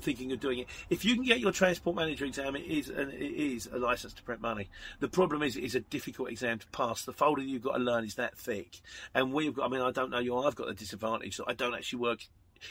thinking 0.02 0.32
of 0.32 0.40
doing 0.40 0.60
it. 0.60 0.68
If 0.90 1.06
you 1.06 1.16
can 1.16 1.24
get 1.24 1.40
your 1.40 1.52
transport 1.52 1.96
manager 1.96 2.26
exam, 2.26 2.56
it 2.56 2.66
is 2.66 2.90
an, 2.90 3.12
it 3.12 3.22
is 3.22 3.68
a 3.72 3.78
license 3.78 4.14
to 4.14 4.24
print 4.24 4.42
money. 4.42 4.70
The 5.00 5.08
problem 5.08 5.44
is 5.44 5.56
it 5.56 5.64
is 5.64 5.76
a 5.76 5.80
difficult 5.80 6.30
exam 6.30 6.60
to 6.60 6.68
pass. 6.68 7.04
The 7.04 7.14
folder 7.14 7.42
you've 7.42 7.64
got 7.64 7.78
to 7.78 7.84
learn 7.84 8.06
is 8.06 8.16
that 8.16 8.38
thick, 8.38 8.82
and 9.14 9.34
we've 9.34 9.54
got. 9.54 9.66
I 9.66 9.70
mean, 9.70 9.82
I 9.82 9.92
don't 9.92 10.10
know 10.10 10.20
you. 10.20 10.38
I've 10.38 10.56
got 10.56 10.68
the 10.68 10.74
disadvantage 10.74 11.38
that 11.38 11.46
I 11.48 11.54
don't 11.54 11.74
actually 11.74 12.00
work. 12.00 12.26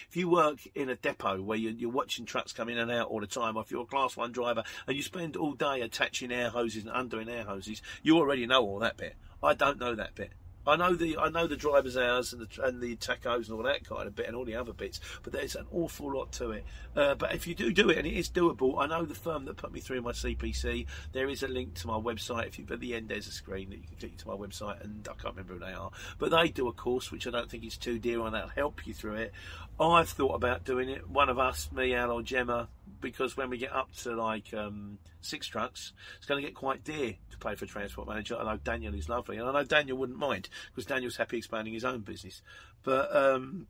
If 0.08 0.16
you 0.16 0.28
work 0.28 0.58
in 0.74 0.88
a 0.88 0.96
depot 0.96 1.40
where 1.42 1.58
you're, 1.58 1.72
you're 1.72 1.90
watching 1.90 2.24
trucks 2.24 2.52
come 2.52 2.68
in 2.68 2.78
and 2.78 2.90
out 2.90 3.08
all 3.08 3.20
the 3.20 3.26
time, 3.26 3.56
if 3.58 3.70
you're 3.70 3.82
a 3.82 3.86
class 3.86 4.16
one 4.16 4.32
driver 4.32 4.64
and 4.86 4.96
you 4.96 5.02
spend 5.02 5.36
all 5.36 5.52
day 5.52 5.82
attaching 5.82 6.32
air 6.32 6.48
hoses 6.48 6.84
and 6.84 6.92
undoing 6.92 7.28
air 7.28 7.44
hoses, 7.44 7.82
you 8.02 8.16
already 8.16 8.46
know 8.46 8.62
all 8.62 8.78
that 8.80 8.96
bit. 8.96 9.14
I 9.42 9.54
don't 9.54 9.78
know 9.78 9.94
that 9.94 10.14
bit. 10.14 10.32
I 10.66 10.76
know 10.76 10.94
the 10.94 11.18
I 11.18 11.28
know 11.28 11.46
the 11.46 11.56
driver's 11.56 11.96
hours 11.96 12.32
and 12.32 12.42
the 12.42 12.64
and 12.64 12.80
the 12.80 12.96
tachos 12.96 13.48
and 13.48 13.50
all 13.50 13.62
that 13.64 13.86
kind 13.86 14.06
of 14.06 14.14
bit 14.14 14.26
and 14.26 14.36
all 14.36 14.44
the 14.44 14.56
other 14.56 14.72
bits, 14.72 15.00
but 15.22 15.32
there's 15.32 15.56
an 15.56 15.66
awful 15.72 16.14
lot 16.14 16.32
to 16.32 16.52
it. 16.52 16.64
Uh, 16.96 17.14
but 17.14 17.34
if 17.34 17.46
you 17.46 17.54
do 17.54 17.72
do 17.72 17.90
it 17.90 17.98
and 17.98 18.06
it 18.06 18.14
is 18.14 18.30
doable, 18.30 18.74
I 18.78 18.86
know 18.86 19.04
the 19.04 19.14
firm 19.14 19.44
that 19.44 19.56
put 19.56 19.72
me 19.72 19.80
through 19.80 20.02
my 20.02 20.12
CPC. 20.12 20.86
There 21.12 21.28
is 21.28 21.42
a 21.42 21.48
link 21.48 21.74
to 21.74 21.86
my 21.86 21.98
website. 21.98 22.46
If 22.46 22.58
you 22.58 22.66
at 22.70 22.80
the 22.80 22.94
end 22.94 23.08
there's 23.08 23.26
a 23.26 23.32
screen 23.32 23.70
that 23.70 23.76
you 23.76 23.84
can 23.84 23.96
click 23.98 24.16
to 24.18 24.28
my 24.28 24.34
website, 24.34 24.82
and 24.82 25.06
I 25.08 25.14
can't 25.14 25.36
remember 25.36 25.54
who 25.54 25.60
they 25.60 25.72
are, 25.72 25.90
but 26.18 26.30
they 26.30 26.48
do 26.48 26.68
a 26.68 26.72
course 26.72 27.12
which 27.12 27.26
I 27.26 27.30
don't 27.30 27.50
think 27.50 27.64
is 27.64 27.76
too 27.76 27.98
dear, 27.98 28.20
and 28.20 28.34
that'll 28.34 28.48
help 28.48 28.86
you 28.86 28.94
through 28.94 29.14
it. 29.16 29.32
I've 29.80 30.08
thought 30.08 30.34
about 30.34 30.64
doing 30.64 30.88
it. 30.88 31.08
One 31.08 31.28
of 31.28 31.38
us, 31.38 31.70
me, 31.72 31.94
Al, 31.94 32.12
or 32.12 32.22
Gemma, 32.22 32.68
because 33.00 33.36
when 33.36 33.50
we 33.50 33.58
get 33.58 33.72
up 33.72 33.92
to 33.96 34.14
like 34.14 34.54
um, 34.54 34.98
six 35.20 35.48
trucks, 35.48 35.92
it's 36.16 36.26
going 36.26 36.40
to 36.40 36.46
get 36.46 36.54
quite 36.54 36.84
dear 36.84 37.14
to 37.30 37.38
pay 37.38 37.56
for 37.56 37.66
transport 37.66 38.06
manager. 38.06 38.36
I 38.38 38.44
know 38.44 38.58
Daniel 38.62 38.94
is 38.94 39.08
lovely, 39.08 39.36
and 39.36 39.48
I 39.48 39.52
know 39.52 39.64
Daniel 39.64 39.98
wouldn't 39.98 40.18
mind 40.18 40.48
because 40.70 40.86
Daniel's 40.86 41.16
happy 41.16 41.38
expanding 41.38 41.74
his 41.74 41.84
own 41.84 42.00
business. 42.00 42.40
But 42.84 43.14
um, 43.14 43.66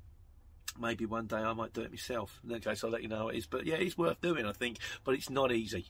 maybe 0.79 1.07
one 1.07 1.27
day 1.27 1.37
I 1.38 1.53
might 1.55 1.73
do 1.73 1.81
it 1.81 1.90
myself. 1.90 2.38
In 2.45 2.51
that 2.51 2.64
case, 2.64 2.85
I'll 2.85 2.90
let 2.90 3.03
you 3.03 3.09
know 3.09 3.19
how 3.19 3.29
it 3.29 3.37
is. 3.37 3.47
But 3.47 3.64
yeah, 3.64 3.77
it's 3.77 3.97
worth 3.97 4.21
doing, 4.21 4.45
I 4.45 4.53
think. 4.53 4.79
But 5.05 5.14
it's 5.14 5.31
not 5.31 5.53
easy. 5.53 5.87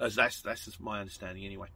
As 0.00 0.16
that's 0.16 0.42
that's 0.42 0.64
just 0.64 0.80
my 0.80 1.00
understanding 1.00 1.44
anyway. 1.44 1.68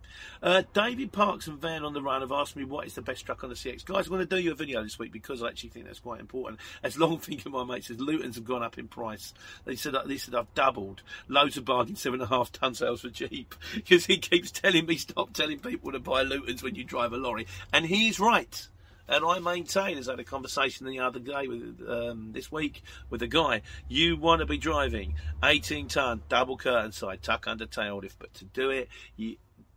Uh, 0.43 0.63
David 0.75 1.13
Parks 1.13 1.47
and 1.47 1.61
Van 1.61 1.85
on 1.85 1.93
the 1.93 2.03
Run 2.03 2.23
have 2.23 2.33
asked 2.33 2.57
me 2.57 2.65
what 2.65 2.87
is 2.87 2.95
the 2.95 3.03
best 3.03 3.25
truck 3.25 3.45
on 3.45 3.51
the 3.51 3.57
CX. 3.57 3.85
Guys, 3.85 4.07
I'm 4.07 4.13
going 4.13 4.27
to 4.27 4.37
do 4.37 4.41
you 4.41 4.53
a 4.53 4.55
video 4.55 4.83
this 4.83 4.99
week 4.99 5.13
because 5.13 5.43
I 5.43 5.49
actually 5.49 5.71
think 5.71 5.87
that's 5.87 6.01
quite 6.01 6.21
important. 6.21 6.61
As 6.83 6.99
long 6.99 7.19
thinking 7.21 7.53
my 7.53 7.65
mates 7.65 7.89
says, 7.89 7.99
Lutons 7.99 8.35
have 8.35 8.45
gone 8.45 8.63
up 8.63 8.79
in 8.79 8.89
price. 8.89 9.33
They 9.65 9.77
said 9.77 9.95
they 10.07 10.17
said 10.17 10.35
I've 10.35 10.53
doubled. 10.55 11.03
Loads 11.29 11.57
of 11.57 11.65
bargain 11.65 11.97
seven 11.97 12.21
and 12.21 12.31
a 12.31 12.35
half 12.35 12.51
ton 12.53 12.75
sales 12.75 13.03
for 13.03 13.11
Jeep 13.11 13.55
because 13.75 14.07
he 14.07 14.19
keeps 14.19 14.51
telling 14.51 14.87
me 14.87 14.97
stop 14.97 15.33
telling 15.33 15.61
people 15.61 15.93
to 15.93 16.01
buy 16.01 16.25
Lutons 16.25 16.63
when 16.63 16.75
you 16.75 16.85
drive 16.85 17.13
a 17.13 17.17
lorry, 17.17 17.47
and 17.73 17.87
he's 17.87 18.19
right. 18.19 18.69
And 19.09 19.25
I 19.25 19.39
maintain, 19.39 19.99
as 19.99 20.09
I 20.09 20.13
had 20.13 20.21
a 20.21 20.25
conversation 20.25 20.87
the 20.87 20.99
other 21.01 21.21
day 21.21 21.47
with 21.47 21.81
um, 21.89 22.33
this 22.33 22.51
week 22.51 22.83
with 23.11 23.23
a 23.23 23.27
guy, 23.27 23.63
you 23.89 24.17
want 24.17 24.41
to 24.41 24.47
be 24.47 24.59
driving 24.59 25.15
18 25.43 25.89
ton 25.89 26.23
double 26.29 26.57
curtain 26.57 26.93
side 26.93 27.23
tuck 27.23 27.47
under 27.47 27.67
tail 27.67 27.99
lift, 27.99 28.19
but 28.19 28.35
to 28.35 28.45
do 28.45 28.71
it, 28.71 28.89
you, 29.17 29.37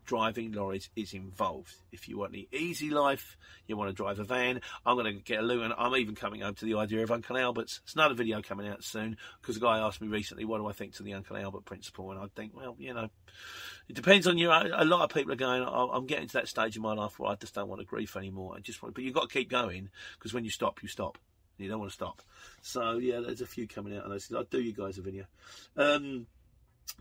driving 0.09 0.51
lorries 0.53 0.89
is 0.95 1.13
involved. 1.13 1.71
If 1.91 2.09
you 2.09 2.17
want 2.17 2.31
the 2.31 2.47
easy 2.51 2.89
life, 2.89 3.37
you 3.67 3.77
want 3.77 3.91
to 3.91 3.93
drive 3.93 4.17
a 4.17 4.23
van, 4.23 4.59
I'm 4.83 4.95
going 4.95 5.05
to 5.05 5.21
get 5.21 5.37
a 5.37 5.43
Luton. 5.43 5.71
I'm 5.77 5.95
even 5.95 6.15
coming 6.15 6.41
home 6.41 6.55
to 6.55 6.65
the 6.65 6.73
idea 6.77 7.03
of 7.03 7.11
Uncle 7.11 7.37
Albert's. 7.37 7.79
It's 7.83 7.93
another 7.93 8.15
video 8.15 8.41
coming 8.41 8.67
out 8.67 8.83
soon 8.83 9.17
because 9.39 9.57
a 9.57 9.59
guy 9.59 9.77
asked 9.77 10.01
me 10.01 10.07
recently, 10.07 10.45
what 10.45 10.57
do 10.57 10.65
I 10.65 10.71
think 10.71 10.95
to 10.95 11.03
the 11.03 11.13
Uncle 11.13 11.37
Albert 11.37 11.65
principle? 11.65 12.09
And 12.09 12.19
I 12.19 12.25
think, 12.35 12.55
well, 12.55 12.75
you 12.79 12.91
know, 12.91 13.09
it 13.87 13.95
depends 13.95 14.25
on 14.25 14.39
you. 14.39 14.49
A 14.49 14.83
lot 14.83 15.03
of 15.03 15.13
people 15.13 15.31
are 15.31 15.35
going, 15.35 15.63
I'm 15.63 16.07
getting 16.07 16.27
to 16.27 16.33
that 16.33 16.47
stage 16.47 16.75
in 16.75 16.81
my 16.81 16.93
life 16.93 17.19
where 17.19 17.29
I 17.29 17.35
just 17.35 17.53
don't 17.53 17.69
want 17.69 17.81
to 17.81 17.85
grief 17.85 18.17
anymore. 18.17 18.55
I 18.57 18.61
just 18.61 18.81
want, 18.81 18.95
but 18.95 19.03
you've 19.03 19.13
got 19.13 19.29
to 19.29 19.33
keep 19.33 19.47
going 19.47 19.91
because 20.17 20.33
when 20.33 20.43
you 20.43 20.49
stop, 20.49 20.81
you 20.81 20.89
stop. 20.89 21.19
You 21.59 21.69
don't 21.69 21.79
want 21.79 21.91
to 21.91 21.93
stop. 21.93 22.23
So, 22.63 22.97
yeah, 22.97 23.19
there's 23.19 23.41
a 23.41 23.45
few 23.45 23.67
coming 23.67 23.95
out, 23.95 24.05
and 24.05 24.13
I 24.13 24.17
said, 24.17 24.37
I'll 24.37 24.43
do 24.45 24.59
you 24.61 24.73
guys 24.73 24.97
a 24.97 25.01
video. 25.01 25.25
Um, 25.77 26.25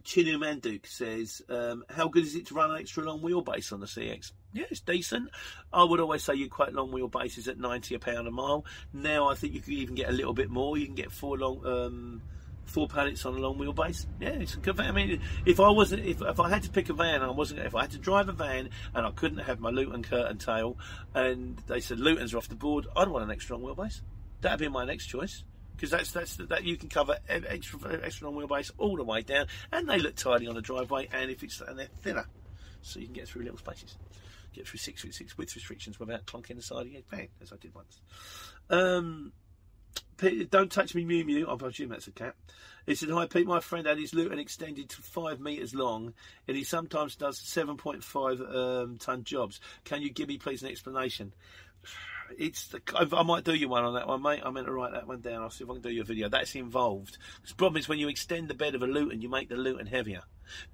Chinu 0.05 0.37
Manduk 0.37 0.87
says, 0.87 1.43
um, 1.49 1.85
How 1.89 2.09
good 2.09 2.25
is 2.25 2.35
it 2.35 2.47
to 2.47 2.55
run 2.55 2.71
an 2.71 2.79
extra 2.79 3.05
long 3.05 3.21
wheelbase 3.21 3.73
on 3.73 3.81
the 3.81 3.87
CX? 3.87 4.33
Yeah, 4.53 4.65
it's 4.71 4.81
decent. 4.81 5.31
I 5.73 5.85
would 5.85 6.01
always 6.01 6.23
say 6.23 6.35
you 6.35 6.49
quite 6.49 6.73
long 6.73 6.91
wheelbases 6.91 7.49
at 7.49 7.59
90 7.59 7.95
a 7.95 7.99
pound 7.99 8.27
a 8.27 8.31
mile. 8.31 8.65
Now 8.93 9.29
I 9.29 9.35
think 9.35 9.55
you 9.55 9.61
can 9.61 9.73
even 9.75 9.95
get 9.95 10.09
a 10.09 10.13
little 10.13 10.33
bit 10.33 10.51
more. 10.51 10.79
You 10.79 10.87
can 10.87 10.95
get 10.95 11.13
four 11.13 11.37
long. 11.37 11.67
Um, 11.67 12.23
four 12.65 12.87
pallets 12.87 13.25
on 13.25 13.35
a 13.35 13.39
long 13.39 13.59
wheelbase. 13.59 14.07
Yeah, 14.21 14.31
it's 14.31 14.55
a 14.55 14.59
good. 14.59 14.79
I 14.79 14.93
mean, 14.93 15.21
if 15.47 15.59
I 15.59 15.71
wasn't, 15.71 16.05
if, 16.05 16.21
if 16.21 16.39
I 16.39 16.51
had 16.51 16.63
to 16.65 16.71
pick 16.71 16.91
a 16.91 16.93
van, 16.93 17.23
I 17.23 17.31
wasn't. 17.31 17.61
If 17.61 17.75
I 17.75 17.83
had 17.83 17.91
to 17.93 17.99
drive 17.99 18.29
a 18.29 18.33
van 18.33 18.71
and 18.95 19.07
I 19.07 19.11
couldn't 19.11 19.39
have 19.39 19.59
my 19.59 19.71
Luton 19.71 20.03
curtain 20.03 20.39
tail, 20.39 20.77
and 21.15 21.59
they 21.67 21.81
said 21.81 21.99
Lutons 21.99 22.35
are 22.35 22.39
off 22.39 22.49
the 22.49 22.57
board, 22.57 22.87
I'd 22.95 23.09
want 23.09 23.25
an 23.25 23.31
extra 23.31 23.57
long 23.57 23.75
wheelbase. 23.75 24.03
That'd 24.41 24.61
be 24.61 24.69
my 24.69 24.85
next 24.85 25.07
choice 25.07 25.45
because 25.79 25.91
that's 25.91 26.11
that's 26.11 26.37
that 26.37 26.65
you 26.65 26.77
can 26.77 26.89
cover 26.89 27.17
extra 27.29 28.01
extra 28.03 28.29
long 28.29 28.41
wheelbase 28.41 28.73
all 28.79 28.97
the 28.97 29.05
way 29.05 29.23
down, 29.23 29.47
and 29.71 29.89
they 29.89 29.99
look 29.99 30.17
tidy 30.17 30.49
on 30.49 30.57
the 30.57 30.61
driveway, 30.61 31.09
and 31.13 31.31
if 31.31 31.45
it's 31.45 31.61
and 31.61 31.79
they're 31.79 31.87
thinner, 32.03 32.27
so 32.83 32.99
you 32.99 33.07
can 33.07 33.15
get 33.15 33.29
through 33.29 33.43
little 33.43 33.59
spaces, 33.59 33.97
get 34.53 34.67
through 34.67 34.79
six 34.79 35.05
with 35.05 35.15
six 35.15 35.39
width 35.39 35.55
restrictions 35.55 36.01
without 36.01 36.27
clunking 36.27 36.57
the 36.57 36.63
side 36.63 36.87
of 36.87 36.93
your 36.93 37.03
van, 37.09 37.29
as 37.41 37.53
I 37.53 37.57
did 37.57 37.73
once. 37.77 38.01
Um, 38.71 39.33
don't 40.51 40.73
touch 40.73 40.97
me, 40.97 41.05
Mew 41.05 41.25
Mew. 41.25 41.49
I 41.49 41.55
presume 41.55 41.91
that's 41.91 42.09
a 42.09 42.13
cat. 42.13 42.35
He 42.87 42.97
said, 42.97 43.11
Hi, 43.11 43.27
Pete. 43.27 43.47
My 43.47 43.61
friend 43.61 43.87
had 43.87 43.99
his 43.99 44.15
Luton 44.15 44.41
extended 44.41 44.89
to 44.89 45.03
five 45.03 45.39
metres 45.39 45.75
long, 45.75 46.15
and 46.49 46.57
he 46.57 46.65
sometimes 46.65 47.15
does 47.15 47.41
7.5 47.41 48.83
um, 48.83 48.99
ton 48.99 49.23
jobs. 49.23 49.61
Can 49.85 50.03
you 50.03 50.11
give 50.11 50.27
me, 50.27 50.39
please, 50.39 50.63
an 50.63 50.71
explanation? 50.71 51.33
It's 52.37 52.69
the, 52.69 52.81
I 52.97 53.23
might 53.23 53.45
do 53.45 53.55
you 53.55 53.69
one 53.69 53.85
on 53.85 53.95
that 53.95 54.07
one, 54.07 54.23
mate. 54.23 54.43
I 54.45 54.51
meant 54.51 54.67
to 54.67 54.73
write 54.73 54.93
that 54.93 55.07
one 55.07 55.21
down. 55.21 55.43
I'll 55.43 55.51
see 55.51 55.65
if 55.65 55.71
I 55.71 55.75
can 55.75 55.83
do 55.83 55.91
you 55.91 56.03
a 56.03 56.05
video. 56.05 56.29
That's 56.29 56.55
involved. 56.55 57.19
The 57.47 57.55
problem 57.55 57.79
is 57.79 57.89
when 57.89 57.99
you 57.99 58.09
extend 58.09 58.49
the 58.49 58.55
bed 58.55 58.75
of 58.75 58.83
a 58.83 58.87
Luton, 58.87 59.23
you 59.23 59.29
make 59.29 59.49
the 59.49 59.57
Luton 59.57 59.87
heavier. 59.87 60.23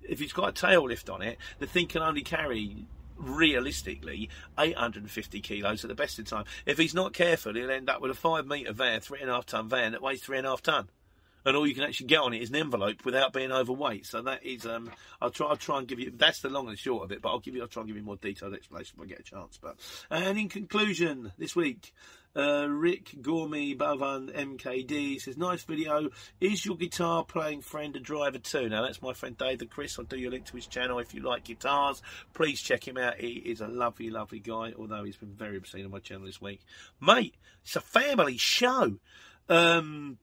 If 0.03 0.21
it's 0.21 0.33
got 0.33 0.49
a 0.49 0.53
tail 0.53 0.85
lift 0.85 1.11
on 1.11 1.23
it, 1.23 1.39
the 1.59 1.67
thing 1.67 1.87
can 1.87 2.03
only 2.03 2.23
carry 2.23 2.87
realistically 3.17 4.29
850 4.59 5.41
kilos 5.41 5.85
at 5.85 5.89
the 5.89 5.95
best 5.95 6.19
of 6.19 6.27
time. 6.27 6.45
If 6.67 6.79
he's 6.79 6.95
not 6.95 7.13
careful, 7.13 7.55
he'll 7.55 7.71
end 7.71 7.89
up 7.89 8.01
with 8.01 8.11
a 8.11 8.15
five 8.15 8.47
metre 8.47 8.73
van, 8.73 9.01
three 9.01 9.21
and 9.21 9.31
a 9.31 9.35
half 9.35 9.47
ton 9.47 9.69
van 9.69 9.93
that 9.93 10.03
weighs 10.03 10.23
three 10.23 10.39
and 10.39 10.47
a 10.47 10.51
half 10.51 10.63
ton. 10.63 10.89
And 11.45 11.57
all 11.57 11.67
you 11.67 11.75
can 11.75 11.85
actually 11.85 12.07
get 12.07 12.21
on 12.21 12.33
it 12.33 12.43
is 12.43 12.51
an 12.51 12.57
envelope 12.57 13.05
without 13.05 13.33
being 13.33 13.53
overweight. 13.53 14.07
So 14.07 14.23
that 14.23 14.45
is, 14.45 14.67
um, 14.67 14.91
I'll 15.21 15.31
try, 15.31 15.49
I'll 15.49 15.57
try 15.57 15.79
and 15.79 15.89
give 15.89 16.01
you. 16.01 16.11
That's 16.15 16.41
the 16.41 16.49
long 16.49 16.69
and 16.69 16.79
short 16.79 17.05
of 17.05 17.13
it. 17.13 17.21
But 17.21 17.31
I'll 17.31 17.41
give 17.41 17.55
you, 17.55 17.63
I'll 17.63 17.69
try 17.69 17.83
and 17.83 17.89
give 17.89 17.97
you 17.97 18.03
more 18.03 18.17
detailed 18.17 18.55
explanation 18.55 18.99
when 18.99 19.09
I 19.09 19.11
get 19.11 19.21
a 19.21 19.25
chance. 19.25 19.59
But 19.61 19.77
and 20.11 20.39
in 20.39 20.49
conclusion, 20.49 21.33
this 21.39 21.55
week, 21.55 21.93
uh, 22.37 22.67
Rick 22.69 23.23
Gourmet 23.23 23.75
Bavan 23.75 24.33
MKD 24.33 25.21
says, 25.21 25.37
Nice 25.37 25.63
video. 25.63 26.09
Is 26.41 26.67
your 26.67 26.77
guitar 26.77 27.25
playing 27.25 27.61
friend 27.61 27.95
a 27.95 28.01
driver 28.01 28.39
too? 28.39 28.69
Now, 28.69 28.83
that's 28.83 29.03
my 29.03 29.13
friend 29.13 29.37
David 29.37 29.71
Chris. 29.71 29.99
I'll 29.99 30.05
do 30.05 30.17
you 30.17 30.31
a 30.31 30.33
link 30.33 30.47
to 30.47 30.57
his 30.57 30.67
channel 30.67 30.99
if 30.99 31.15
you 31.15 31.21
like 31.21 31.45
guitars. 31.45 32.03
Please 32.33 32.61
check 32.61 32.87
him 32.87 32.99
out. 32.99 33.21
He 33.21 33.35
is 33.35 33.61
a 33.61 33.69
lovely, 33.69 34.11
lovely 34.11 34.41
guy, 34.41 34.73
although 34.77 35.05
he's 35.05 35.17
been 35.17 35.35
very 35.35 35.57
obscene 35.57 35.85
on 35.85 35.93
my 35.93 36.01
channel 36.01 36.27
this 36.27 36.41
week. 36.41 36.61
Mate, 37.01 37.37
it's 37.63 37.77
a 37.77 37.81
family 37.81 38.37
show. 38.37 38.97
Um, 39.49 40.19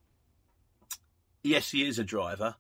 yes, 1.44 1.72
he 1.72 1.88
is 1.88 2.00
a 2.00 2.04
driver, 2.04 2.56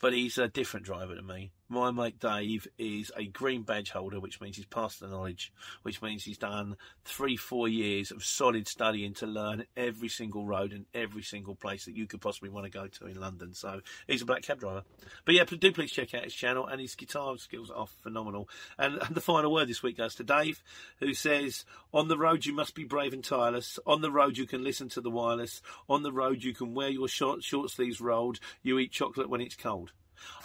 but 0.00 0.12
he's 0.12 0.38
a 0.38 0.48
different 0.48 0.86
driver 0.86 1.14
to 1.14 1.22
me. 1.22 1.52
My 1.68 1.90
mate 1.90 2.18
Dave 2.18 2.66
is 2.78 3.12
a 3.16 3.26
green 3.26 3.62
badge 3.62 3.90
holder, 3.90 4.20
which 4.20 4.40
means 4.40 4.56
he's 4.56 4.66
passed 4.66 5.00
the 5.00 5.08
knowledge, 5.08 5.52
which 5.82 6.00
means 6.00 6.24
he's 6.24 6.38
done 6.38 6.76
three, 7.04 7.36
four 7.36 7.68
years 7.68 8.10
of 8.10 8.24
solid 8.24 8.66
studying 8.66 9.12
to 9.14 9.26
learn 9.26 9.66
every 9.76 10.08
single 10.08 10.46
road 10.46 10.72
and 10.72 10.86
every 10.94 11.22
single 11.22 11.54
place 11.54 11.84
that 11.84 11.94
you 11.94 12.06
could 12.06 12.22
possibly 12.22 12.48
want 12.48 12.64
to 12.64 12.70
go 12.70 12.86
to 12.86 13.06
in 13.06 13.20
London. 13.20 13.52
So 13.52 13.80
he's 14.06 14.22
a 14.22 14.26
black 14.26 14.42
cab 14.42 14.60
driver. 14.60 14.82
But 15.26 15.34
yeah, 15.34 15.44
do 15.44 15.72
please 15.72 15.92
check 15.92 16.14
out 16.14 16.24
his 16.24 16.34
channel 16.34 16.66
and 16.66 16.80
his 16.80 16.94
guitar 16.94 17.36
skills 17.36 17.70
are 17.70 17.86
phenomenal. 17.86 18.48
And, 18.78 18.98
the 19.10 19.20
final 19.20 19.52
word 19.52 19.68
this 19.68 19.82
week 19.82 19.96
goes 19.96 20.14
to 20.16 20.24
Dave, 20.24 20.62
who 21.00 21.12
says, 21.12 21.64
On 21.92 22.08
the 22.08 22.18
road 22.18 22.46
you 22.46 22.54
must 22.54 22.74
be 22.74 22.84
brave 22.84 23.12
and 23.12 23.24
tireless. 23.24 23.78
On 23.86 24.00
the 24.00 24.10
road 24.10 24.38
you 24.38 24.46
can 24.46 24.62
listen 24.62 24.88
to 24.90 25.00
the 25.00 25.10
wireless. 25.10 25.60
On 25.88 26.02
the 26.02 26.12
road 26.12 26.42
you 26.44 26.54
can 26.54 26.74
wear 26.74 26.88
your 26.88 27.08
short, 27.08 27.42
short 27.42 27.70
sleeves 27.70 28.00
rolled. 28.00 28.38
You 28.62 28.78
eat 28.78 28.92
chocolate 28.92 29.28
when 29.28 29.40
it's 29.40 29.56
cold. 29.56 29.92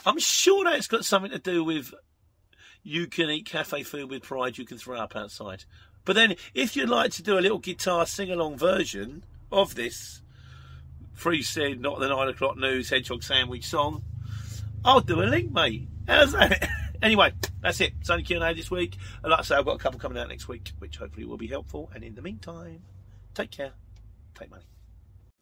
I'm 0.05 0.19
sure 0.19 0.63
that's 0.65 0.87
got 0.87 1.05
something 1.05 1.31
to 1.31 1.39
do 1.39 1.63
with 1.63 1.93
you 2.83 3.07
can 3.07 3.29
eat 3.29 3.45
cafe 3.45 3.83
food 3.83 4.09
with 4.09 4.23
pride, 4.23 4.57
you 4.57 4.65
can 4.65 4.77
throw 4.77 4.97
up 4.97 5.15
outside. 5.15 5.63
But 6.05 6.15
then, 6.15 6.35
if 6.53 6.75
you'd 6.75 6.89
like 6.89 7.11
to 7.13 7.23
do 7.23 7.37
a 7.37 7.41
little 7.41 7.59
guitar 7.59 8.05
sing 8.05 8.29
along 8.29 8.57
version 8.57 9.23
of 9.51 9.75
this 9.75 10.21
free 11.13 11.41
said, 11.41 11.79
not 11.79 11.99
the 11.99 12.09
nine 12.09 12.27
o'clock 12.27 12.57
news 12.57 12.89
hedgehog 12.89 13.23
sandwich 13.23 13.65
song, 13.65 14.03
I'll 14.83 14.99
do 14.99 15.21
a 15.21 15.23
link, 15.23 15.51
mate. 15.51 15.87
How's 16.07 16.33
that? 16.33 16.69
anyway, 17.01 17.31
that's 17.61 17.79
it. 17.79 17.93
It's 18.01 18.09
only 18.09 18.23
Q&A 18.23 18.53
this 18.53 18.69
week. 18.69 18.97
And 19.23 19.31
like 19.31 19.39
I 19.39 19.43
say, 19.43 19.55
I've 19.55 19.65
got 19.65 19.75
a 19.75 19.79
couple 19.79 19.99
coming 19.99 20.17
out 20.17 20.27
next 20.27 20.49
week, 20.49 20.73
which 20.79 20.97
hopefully 20.97 21.25
will 21.25 21.37
be 21.37 21.47
helpful. 21.47 21.89
And 21.95 22.03
in 22.03 22.15
the 22.15 22.21
meantime, 22.21 22.81
take 23.33 23.51
care. 23.51 23.71
Take 24.35 24.51
money. 24.51 24.63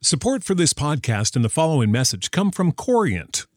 Support 0.03 0.43
for 0.43 0.53
this 0.53 0.73
podcast 0.73 1.35
and 1.35 1.43
the 1.43 1.49
following 1.49 1.91
message 1.91 2.29
come 2.29 2.51
from 2.51 2.71
Corient 2.71 3.47